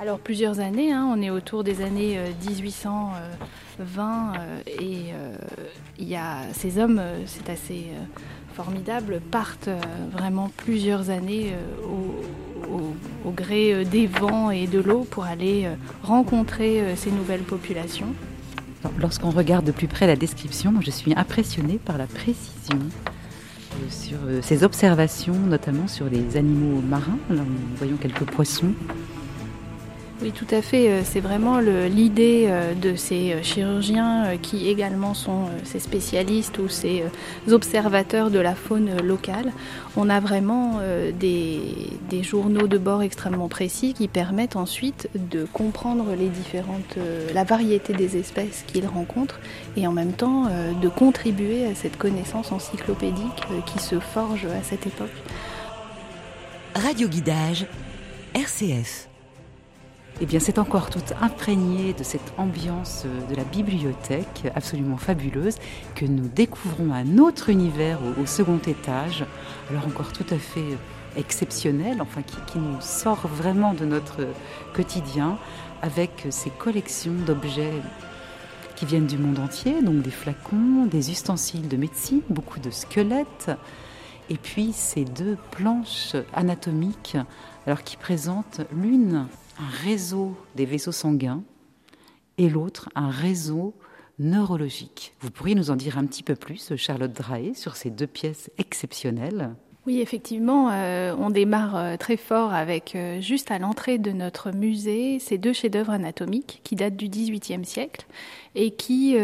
Alors 0.03 0.19
plusieurs 0.19 0.59
années, 0.59 0.93
hein. 0.93 1.09
on 1.17 1.23
est 1.23 1.31
autour 1.31 1.63
des 1.63 1.81
années 1.81 2.19
1820 2.49 4.33
et 4.67 4.99
il 6.01 6.09
y 6.09 6.17
a 6.17 6.39
ces 6.55 6.79
hommes, 6.81 7.01
c'est 7.27 7.49
assez 7.49 7.85
formidable, 8.53 9.21
partent 9.31 9.71
vraiment 10.11 10.51
plusieurs 10.57 11.11
années 11.11 11.53
au, 11.85 13.31
gré 13.31 13.85
des 13.85 14.09
vents 14.09 14.51
et 14.51 14.67
de 14.67 14.81
l'eau 14.81 15.07
pour 15.09 15.23
aller 15.23 15.69
rencontrer 16.03 16.83
ces 16.97 17.13
nouvelles 17.13 17.45
populations. 17.45 18.13
Lorsqu'on 18.99 19.31
regarde 19.31 19.65
de 19.65 19.73
plus 19.73 19.87
près 19.87 20.09
la 20.09 20.17
description, 20.17 20.75
je 20.81 20.91
suis 20.91 21.15
impressionnée 21.15 21.79
par 21.79 21.97
la 21.97 22.09
précision 22.09 22.81
euh, 23.73 23.91
sur 23.91 24.19
euh, 24.27 24.41
ces 24.43 24.65
observations, 24.65 25.35
notamment 25.35 25.89
sur 25.89 26.07
les 26.07 26.37
animaux 26.37 26.81
marins. 26.81 27.19
Là, 27.31 27.43
nous 27.47 27.77
voyons 27.77 27.97
quelques 27.97 28.25
poissons. 28.25 28.73
Oui, 30.23 30.31
tout 30.31 30.47
à 30.53 30.63
fait. 30.63 30.89
Euh, 30.89 31.03
c'est 31.05 31.19
vraiment 31.19 31.59
l'idée 31.59 32.47
euh, 32.49 32.75
de 32.75 32.95
ces 32.95 33.33
euh, 33.33 33.43
chirurgiens 33.43 34.37
qui 34.41 34.69
également 34.69 35.15
sont 35.15 35.47
ces 35.65 35.81
spécialistes 35.81 36.59
ou 36.59 36.69
ces 36.69 37.03
observateurs 37.51 38.31
de 38.31 38.39
la 38.39 38.55
faune 38.55 39.01
locale. 39.03 39.53
On 39.97 40.09
a 40.09 40.21
vraiment 40.21 40.81
des, 41.19 42.23
journaux 42.23 42.69
de 42.69 42.79
bord 42.79 43.03
extrêmement 43.03 43.49
précis 43.49 43.95
qui 43.95 44.07
permettent 44.07 44.57
ensuite 44.57 45.09
de 45.15 45.45
comprendre 45.45 46.15
les 46.17 46.29
différentes, 46.29 46.97
la 47.35 47.45
variété 47.45 47.93
des 47.93 48.17
espèces 48.17 48.65
qu'ils 48.67 48.87
rencontrent 48.87 49.41
et 49.77 49.87
en 49.87 49.93
même 49.93 50.13
temps 50.13 50.47
de 50.81 50.89
contribuer 50.89 51.67
à 51.67 51.75
cette 51.75 51.99
connaissance 51.99 52.53
encyclopédique 52.53 53.43
qui 53.67 53.81
se 53.81 53.99
forge 53.99 54.47
à 54.47 54.63
cette 54.63 54.87
époque. 54.87 55.11
Radio 56.75 57.09
Guidage, 57.09 57.67
RCF. 58.35 59.12
Eh 60.25 60.27
bien, 60.27 60.39
c'est 60.39 60.61
encore 60.61 60.89
tout 60.89 61.03
imprégné 61.21 61.95
de 61.95 62.05
cette 62.05 62.33
ambiance 62.39 63.07
de 63.29 63.35
la 63.35 63.43
bibliothèque 63.43 64.45
absolument 64.55 64.97
fabuleuse 64.97 65.57
que 65.97 66.05
nous 66.05 66.29
découvrons 66.29 66.93
un 66.95 67.19
autre 67.19 67.49
univers 67.49 67.99
au, 68.21 68.25
second 68.25 68.61
étage, 68.65 69.25
alors 69.69 69.85
encore 69.85 70.13
tout 70.13 70.25
à 70.31 70.39
fait 70.39 70.79
exceptionnel, 71.17 72.01
enfin 72.01 72.23
qui, 72.23 72.37
qui 72.47 72.61
nous 72.61 72.81
sort 72.81 73.27
vraiment 73.27 73.75
de 73.75 73.85
notre 73.85 74.29
quotidien 74.73 75.39
avec 75.83 76.29
ces 76.31 76.51
collections 76.51 77.15
d'objets 77.27 77.83
qui 78.77 78.87
viennent 78.87 79.09
du 79.09 79.19
monde 79.19 79.41
entier, 79.41 79.83
donc 79.83 80.03
des 80.03 80.13
flacons, 80.13 80.87
des 80.89 81.11
ustensiles 81.11 81.67
de 81.67 81.77
médecine, 81.77 82.21
beaucoup 82.31 82.61
de 82.61 82.71
squelettes, 82.71 83.51
et 84.31 84.37
puis 84.37 84.73
ces 84.73 85.05
deux 85.05 85.37
planches 85.51 86.15
anatomiques, 86.33 87.17
alors 87.67 87.83
qui 87.83 87.97
présentent 87.97 88.61
l'une 88.73 89.27
un 89.63 89.69
réseau 89.85 90.37
des 90.57 90.65
vaisseaux 90.65 90.93
sanguins 90.93 91.43
et 92.39 92.49
l'autre 92.49 92.89
un 92.95 93.11
réseau 93.11 93.75
neurologique. 94.19 95.15
Vous 95.21 95.31
pourriez 95.31 95.55
nous 95.55 95.71
en 95.71 95.77
dire 95.77 95.99
un 95.99 96.07
petit 96.07 96.23
peu 96.23 96.35
plus, 96.35 96.75
Charlotte 96.77 97.13
Drahe, 97.13 97.55
sur 97.55 97.77
ces 97.77 97.91
deux 97.91 98.07
pièces 98.07 98.51
exceptionnelles? 98.59 99.55
Oui, 99.85 100.01
effectivement, 100.01 100.71
euh, 100.71 101.13
on 101.19 101.31
démarre 101.31 101.77
euh, 101.77 101.97
très 101.97 102.17
fort 102.17 102.55
avec, 102.55 102.95
euh, 102.95 103.21
juste 103.21 103.51
à 103.51 103.59
l'entrée 103.59 103.99
de 103.99 104.13
notre 104.13 104.53
musée, 104.53 105.19
ces 105.19 105.39
deux 105.39 105.53
chefs-d'œuvre 105.53 105.91
anatomiques 105.91 106.61
qui 106.63 106.77
datent 106.77 106.95
du 106.95 107.09
XVIIIe 107.09 107.65
siècle 107.65 108.07
et 108.55 108.71
qui 108.71 109.17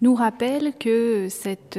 nous 0.00 0.14
rappelle 0.14 0.72
que 0.80 1.28
cette 1.28 1.78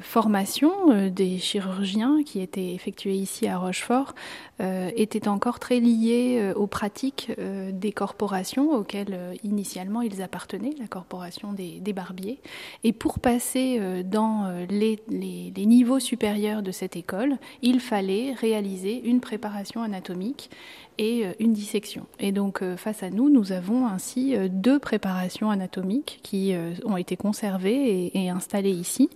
formation 0.00 1.08
des 1.08 1.38
chirurgiens 1.38 2.22
qui 2.24 2.40
était 2.40 2.74
effectuée 2.74 3.16
ici 3.16 3.48
à 3.48 3.58
Rochefort 3.58 4.14
était 4.58 5.28
encore 5.28 5.58
très 5.58 5.80
liée 5.80 6.52
aux 6.56 6.66
pratiques 6.66 7.30
des 7.38 7.92
corporations 7.92 8.70
auxquelles 8.70 9.18
initialement 9.44 10.00
ils 10.00 10.22
appartenaient, 10.22 10.74
la 10.78 10.86
corporation 10.86 11.52
des, 11.52 11.92
barbiers. 11.92 12.38
Et 12.82 12.92
pour 12.92 13.18
passer 13.18 14.02
dans 14.04 14.66
les, 14.70 14.98
les 15.08 15.66
niveaux 15.66 16.00
supérieurs 16.00 16.62
de 16.62 16.70
cette 16.70 16.96
école, 16.96 17.36
il 17.60 17.80
fallait 17.80 18.32
réaliser 18.32 19.06
une 19.06 19.20
préparation 19.20 19.82
anatomique 19.82 20.50
et 20.98 21.26
euh, 21.26 21.32
une 21.38 21.52
dissection. 21.52 22.06
Et 22.18 22.32
donc 22.32 22.62
euh, 22.62 22.76
face 22.76 23.02
à 23.02 23.10
nous, 23.10 23.30
nous 23.30 23.52
avons 23.52 23.86
ainsi 23.86 24.36
euh, 24.36 24.48
deux 24.50 24.78
préparations 24.78 25.50
anatomiques 25.50 26.20
qui 26.22 26.54
ont 26.84 26.96
été 26.96 27.16
conservées 27.16 28.10
et, 28.14 28.30
installées 28.30 28.70
ici. 28.70 29.10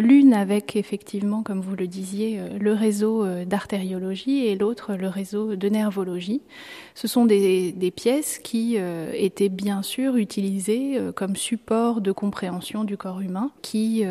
L'une 0.00 0.32
avec 0.32 0.76
effectivement, 0.76 1.42
comme 1.42 1.60
vous 1.60 1.76
le 1.76 1.86
disiez, 1.86 2.40
le 2.58 2.72
réseau 2.72 3.26
d'artériologie 3.44 4.46
et 4.46 4.56
l'autre 4.56 4.94
le 4.94 5.08
réseau 5.08 5.56
de 5.56 5.68
nervologie. 5.68 6.42
Ce 6.94 7.08
sont 7.08 7.24
des, 7.24 7.92
pièces 7.94 8.38
qui 8.38 8.76
étaient 9.12 9.48
bien 9.48 9.82
sûr 9.82 10.16
utilisées 10.16 10.98
comme 11.14 11.36
support 11.36 12.00
de 12.00 12.12
compréhension 12.12 12.84
du 12.84 12.96
corps 12.96 13.20
humain, 13.20 13.50
qui 13.62 14.04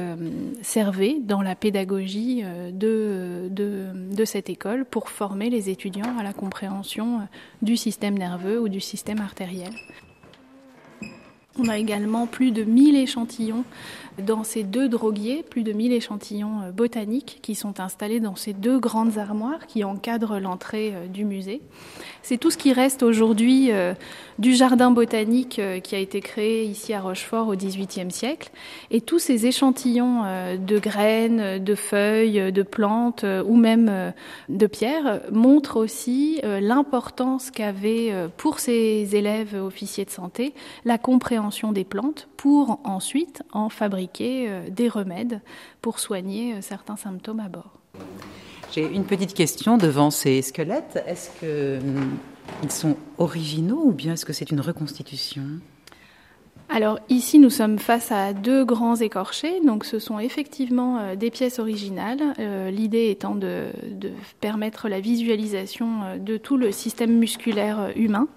servaient 0.62 1.18
dans 1.22 1.42
la 1.42 1.56
pédagogie 1.56 2.44
de, 2.72 3.50
de 3.52 4.26
cette 4.26 4.50
école 4.50 4.86
pour 4.86 5.10
former 5.10 5.50
les 5.50 5.70
étudiants 5.70 6.18
à 6.18 6.24
la 6.24 6.34
compréhension 6.34 7.13
du 7.62 7.78
système 7.78 8.18
nerveux 8.18 8.60
ou 8.60 8.70
du 8.70 8.80
système 8.80 9.22
artériel. 9.22 9.74
On 11.58 11.68
a 11.68 11.78
également 11.78 12.26
plus 12.26 12.52
de 12.52 12.64
1000 12.64 12.96
échantillons 12.96 13.64
dans 14.22 14.44
ces 14.44 14.64
deux 14.64 14.90
droguiers, 14.90 15.44
plus 15.50 15.64
de 15.64 15.72
1000 15.72 15.94
échantillons 15.94 16.62
euh, 16.64 16.72
botaniques 16.72 17.40
qui 17.42 17.56
sont 17.56 17.80
installés 17.80 18.20
dans 18.20 18.36
ces 18.36 18.54
deux 18.54 18.80
grandes 18.80 19.18
armoires 19.18 19.66
qui 19.68 19.84
encadrent 19.84 20.40
l'entrée 20.40 20.92
euh, 20.94 21.08
du 21.08 21.26
musée. 21.26 21.62
C'est 22.22 22.38
tout 22.38 22.52
ce 22.52 22.58
qui 22.58 22.74
reste 22.74 23.04
aujourd'hui 23.04 23.72
euh, 23.72 23.94
du 24.40 24.54
jardin 24.54 24.92
botanique 24.92 25.62
qui 25.84 25.96
a 25.96 26.00
été 26.00 26.22
créé 26.22 26.64
ici 26.64 26.94
à 26.94 27.02
Rochefort 27.02 27.48
au 27.48 27.56
XVIIIe 27.56 28.12
siècle. 28.12 28.52
Et 28.92 29.02
tous 29.02 29.20
ces 29.20 29.46
échantillons 29.46 30.24
de 30.58 30.80
graines, 30.80 31.64
de 31.64 31.76
feuilles, 31.76 32.52
de 32.52 32.64
plantes 32.64 33.26
ou 33.46 33.56
même 33.56 34.14
de 34.50 34.68
pierres 34.68 35.22
montrent 35.32 35.78
aussi 35.78 36.42
l'importance 36.44 37.52
qu'avait 37.52 38.12
pour 38.38 38.60
ces 38.60 39.16
élèves 39.16 39.56
officiers 39.62 40.06
de 40.06 40.10
santé 40.10 40.54
la 40.86 40.98
compréhension 40.98 41.72
des 41.72 41.84
plantes 41.84 42.28
pour 42.38 42.80
ensuite 42.84 43.44
en 43.52 43.70
fabriquer 43.70 44.03
euh, 44.22 44.70
des 44.70 44.90
remèdes 44.90 45.42
pour 45.82 46.00
soigner 46.00 46.54
euh, 46.54 46.58
certains 46.62 46.96
symptômes 46.96 47.40
à 47.40 47.50
bord. 47.50 47.80
J'ai 48.72 48.86
une 48.86 49.06
petite 49.06 49.34
question 49.34 49.78
devant 49.78 50.12
ces 50.12 50.42
squelettes. 50.42 51.04
Est-ce 51.06 51.30
qu'ils 51.40 52.72
sont 52.72 52.98
originaux 53.18 53.82
ou 53.86 53.92
bien 53.92 54.14
est-ce 54.14 54.26
que 54.26 54.34
c'est 54.34 54.52
une 54.52 54.62
reconstitution? 54.62 55.44
Alors 56.70 57.00
ici, 57.10 57.38
nous 57.38 57.52
sommes 57.52 57.78
face 57.78 58.12
à 58.12 58.34
deux 58.34 58.66
grands 58.66 58.96
écorchés, 58.96 59.60
donc 59.64 59.86
ce 59.86 60.00
sont 60.00 60.18
effectivement 60.18 60.98
euh, 60.98 61.16
des 61.16 61.30
pièces 61.30 61.60
originales, 61.60 62.22
l'idée 62.72 63.10
étant 63.10 63.36
de, 63.36 63.68
permettre 64.42 64.90
la 64.90 65.00
visualisation 65.00 66.18
de 66.20 66.38
tout 66.38 66.58
le 66.58 66.72
système 66.72 67.18
musculaire 67.20 67.92
humain. 67.96 68.28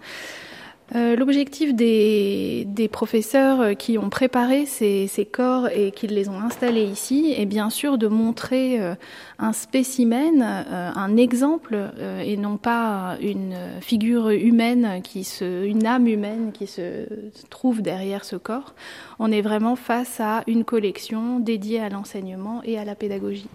Euh, 0.95 1.17
l'objectif 1.17 1.75
des, 1.75 2.89
professeurs 2.93 3.61
euh, 3.61 3.75
qui 3.75 3.99
ont 3.99 4.09
préparé 4.09 4.67
ces, 4.67 5.29
corps 5.31 5.69
et 5.69 5.91
qui 5.91 6.07
les 6.07 6.29
ont 6.29 6.41
installés 6.41 6.85
ici 6.85 7.35
est 7.37 7.47
bien 7.47 7.71
sûr 7.71 7.99
de 7.99 8.07
montrer 8.07 8.81
euh, 8.81 8.95
un 9.41 9.53
spécimen, 9.53 10.43
un 10.43 11.17
exemple, 11.17 11.77
et 12.23 12.37
non 12.37 12.57
pas 12.57 13.17
une 13.21 13.57
figure 13.81 14.31
humaine, 14.31 15.03
une 15.41 15.87
âme 15.87 16.07
humaine 16.07 16.53
qui 16.53 16.67
se 16.67 17.07
trouve 17.51 17.83
derrière 17.83 18.25
ce 18.25 18.37
corps. 18.37 18.75
On 19.19 19.33
est 19.33 19.43
vraiment 19.43 19.77
face 19.77 20.21
à 20.21 20.43
une 20.47 20.65
collection 20.65 21.41
dédiée 21.41 21.81
à 21.81 21.89
l'enseignement 21.89 22.63
et 22.65 22.79
à 22.79 22.85
la 22.85 22.95
pédagogie. 22.95 23.49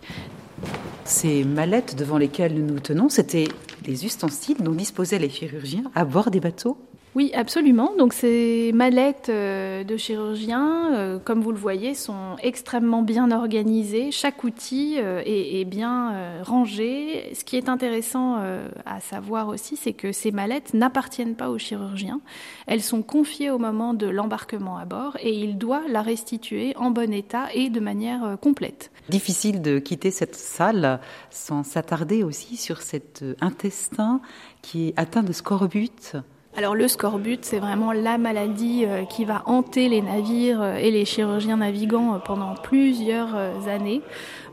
Ces 1.06 1.44
mallettes 1.44 1.96
devant 1.96 2.18
lesquelles 2.18 2.54
nous 2.54 2.74
nous 2.74 2.80
tenons, 2.80 3.10
c'était 3.10 3.48
des 3.84 4.06
ustensiles 4.06 4.58
dont 4.60 4.74
disposaient 4.74 5.20
les 5.20 5.30
chirurgiens 5.30 5.90
à 5.96 6.06
bord 6.06 6.30
des 6.30 6.40
bateaux? 6.40 6.78
Oui, 7.14 7.32
absolument. 7.34 7.92
Donc 7.98 8.14
ces 8.14 8.72
mallettes 8.74 9.28
euh, 9.28 9.84
de 9.84 9.98
chirurgiens, 9.98 10.94
euh, 10.94 11.20
comme 11.20 11.42
vous 11.42 11.52
le 11.52 11.58
voyez, 11.58 11.94
sont 11.94 12.38
extrêmement 12.42 13.02
bien 13.02 13.32
organisées. 13.32 14.12
Chaque 14.12 14.46
outil 14.46 14.96
euh, 14.98 15.22
est, 15.26 15.66
bien 15.66 16.42
rangé. 16.44 17.30
Ce 17.34 17.44
qui 17.44 17.56
est 17.56 17.70
intéressant 17.70 18.38
à 18.86 19.00
savoir 19.00 19.48
aussi, 19.48 19.78
c'est 19.78 19.94
que 19.94 20.12
ces 20.12 20.32
mallettes 20.32 20.74
n'appartiennent 20.74 21.36
pas 21.36 21.50
aux 21.50 21.58
chirurgiens. 21.58 22.20
Elles 22.66 22.82
sont 22.82 23.04
confiées 23.04 23.52
au 23.52 23.58
moment 23.58 23.94
de 23.94 24.08
l'embarquement 24.08 24.78
à 24.78 24.86
bord 24.86 25.18
et 25.22 25.34
il 25.34 25.58
doit 25.58 25.84
la 25.88 26.02
restituer 26.02 26.76
en 26.78 26.90
bon 26.90 27.14
état 27.14 27.48
et 27.54 27.70
de 27.70 27.80
manière 27.80 28.38
complète. 28.42 28.92
Difficile 29.10 29.62
de 29.62 29.80
quitter 29.80 30.12
cette 30.12 30.36
salle 30.36 31.00
sans 31.30 31.64
s'attarder 31.64 32.24
aussi 32.24 32.58
sur 32.58 32.82
cet 32.82 33.24
intestin 33.40 34.20
qui 34.62 34.90
est 34.90 34.94
atteint 34.98 35.24
de 35.24 35.32
scorbut 35.32 36.16
alors 36.58 36.76
le 36.76 36.90
scorbut, 36.90 37.40
c'est 37.44 37.60
vraiment 37.60 37.94
la 37.94 38.18
maladie 38.18 38.84
euh, 38.86 39.06
qui 39.06 39.24
va 39.24 39.42
hanter 39.46 39.88
les 39.88 40.02
navires 40.02 40.62
euh, 40.62 40.76
et 40.76 40.92
les 40.92 41.06
chirurgiens 41.06 41.58
navigants 41.58 42.16
euh, 42.16 42.18
pendant 42.18 42.56
plusieurs 42.56 43.34
années, 43.70 44.02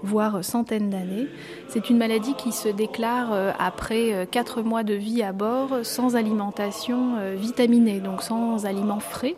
voire 0.05 0.45
centaines 0.45 0.91
d'années. 0.91 1.27
C'est 1.67 1.91
une 1.91 1.99
maladie 1.99 2.35
qui 2.35 2.53
se 2.53 2.69
déclare 2.69 3.33
après 3.59 4.29
quatre 4.31 4.63
mois 4.63 4.85
de 4.85 4.95
vie 4.95 5.23
à 5.23 5.33
bord 5.33 5.81
sans 5.83 6.15
alimentation 6.15 7.17
vitaminée, 7.37 8.01
donc 8.01 8.23
sans 8.23 8.65
aliments 8.65 9.01
frais. 9.01 9.37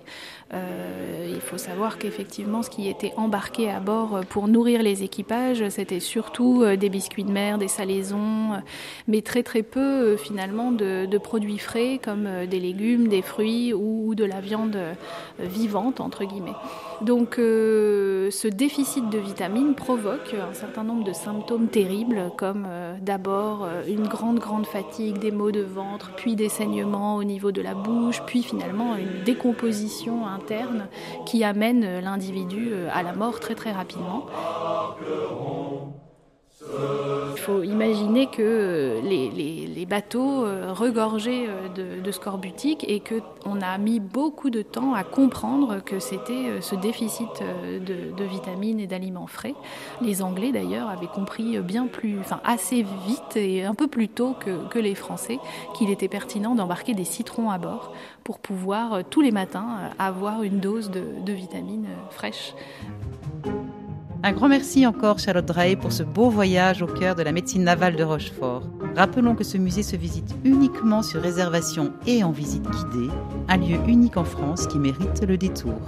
Euh, 0.53 1.31
il 1.33 1.41
faut 1.41 1.59
savoir 1.59 1.99
qu'effectivement, 1.99 2.63
ce 2.63 2.71
qui 2.71 2.89
était 2.89 3.13
embarqué 3.17 3.71
à 3.71 3.79
bord 3.79 4.21
pour 4.29 4.49
nourrir 4.49 4.83
les 4.83 5.05
équipages, 5.05 5.69
c'était 5.69 6.01
surtout 6.01 6.63
euh, 6.63 6.77
des 6.77 6.89
biscuits 6.89 7.25
de 7.25 7.31
mer, 7.31 7.57
des 7.59 7.69
salaisons, 7.69 8.61
mais 9.07 9.23
très 9.23 9.43
très 9.45 9.63
peu 9.63 9.81
euh, 9.81 10.17
finalement 10.17 10.73
de, 10.73 11.19
produits 11.19 11.59
frais 11.59 12.01
comme 12.03 12.29
des 12.47 12.59
légumes, 12.59 13.09
des 13.09 13.23
fruits 13.23 13.73
ou, 13.75 14.15
de 14.15 14.25
la 14.25 14.41
viande 14.41 14.79
vivante, 15.39 16.01
entre 16.01 16.25
guillemets. 16.25 16.51
Donc 17.03 17.37
ce 17.37 18.49
déficit 18.49 19.09
de 19.09 19.19
vitamines 19.19 19.75
provoque 19.75 20.35
un 20.35 20.53
certain 20.55 20.85
nombre 20.85 21.05
de 21.05 21.13
symptômes 21.13 21.69
terribles, 21.69 22.31
comme 22.37 22.67
d'abord 23.01 23.67
une 23.89 24.07
grande, 24.07 24.39
grande 24.39 24.67
fatigue, 24.67 25.19
des 25.19 25.31
maux 25.31 25.51
de 25.51 25.63
ventre, 25.63 26.13
puis 26.17 26.37
des 26.37 26.49
saignements 26.49 27.17
au 27.17 27.25
niveau 27.25 27.53
de 27.53 27.63
la 27.63 27.75
bouche, 27.75 28.23
puis 28.27 28.43
finalement 28.43 28.97
une 28.97 29.25
décomposition 29.25 30.27
interne 30.27 30.89
qui 31.27 31.43
amène 31.43 32.01
l'individu 32.01 32.73
à 32.93 33.03
la 33.03 33.13
mort 33.13 33.41
très 33.41 33.55
très 33.55 33.73
rapidement. 33.73 34.27
Il 36.63 37.39
faut 37.39 37.63
imaginer 37.63 38.27
que 38.27 39.01
les, 39.03 39.87
bateaux 39.87 40.45
euh, 40.45 40.73
regorgeaient 40.73 41.47
euh, 41.49 42.01
de, 42.03 42.13
scorbutiques 42.13 42.85
et 42.87 43.01
qu'on 43.01 43.61
a 43.63 43.79
mis 43.79 43.99
beaucoup 43.99 44.51
de 44.51 44.61
temps 44.61 44.95
à 44.95 45.03
comprendre 45.03 45.83
que 45.83 45.99
c'était 45.99 46.33
euh, 46.33 46.61
ce 46.61 46.75
déficit 46.75 47.29
de, 47.65 48.25
vitamines 48.25 48.79
et 48.79 48.87
d'aliments 48.87 49.27
frais. 49.27 49.55
Les 50.03 50.23
Anglais 50.23 50.53
d'ailleurs 50.53 50.91
avaient 50.91 51.07
compris 51.07 51.59
bien 51.61 51.87
plus, 51.87 52.21
enfin 52.21 52.41
assez 52.45 52.85
vite 53.07 53.37
et 53.37 53.65
un 53.65 53.75
peu 53.75 53.89
plus 53.89 54.09
tôt 54.09 54.35
que 54.71 54.79
les 54.79 54.95
Français 54.95 55.39
qu'il 55.75 55.91
était 55.91 56.09
pertinent 56.09 56.55
d'embarquer 56.55 56.95
des 56.95 57.05
citrons 57.05 57.51
à 57.51 57.59
bord 57.59 57.93
pour 58.23 58.39
pouvoir 58.39 59.03
tous 59.09 59.23
les 59.23 59.33
matins 59.33 59.91
avoir 59.99 60.43
une 60.43 60.61
dose 60.61 60.91
de 60.91 61.33
vitamines 61.33 61.89
fraîches. 62.11 62.55
Un 64.23 64.33
grand 64.33 64.49
merci 64.49 64.87
encore 64.87 65.19
Charlotte 65.19 65.47
Drahe 65.47 65.77
pour 65.77 65.93
ce 65.93 66.03
beau 66.03 66.29
voyage 66.29 66.83
au 66.83 66.87
cœur 66.87 67.15
de 67.15 67.23
la 67.23 67.33
médecine 67.33 67.65
navale 67.65 67.97
de 67.97 68.05
Rochefort. 68.05 68.65
Rappelons 68.95 69.35
que 69.35 69.45
ce 69.45 69.57
musée 69.57 69.83
se 69.83 69.97
visite 69.97 70.35
uniquement 70.45 71.03
sur 71.03 71.23
réservation 71.23 71.95
et 72.07 72.23
en 72.23 72.31
visite 72.31 72.65
guidée, 72.65 73.11
un 73.49 73.57
lieu 73.57 73.79
unique 73.89 74.19
en 74.19 74.25
France 74.25 74.67
qui 74.67 74.79
mérite 74.79 75.25
le 75.27 75.39
détour. 75.39 75.81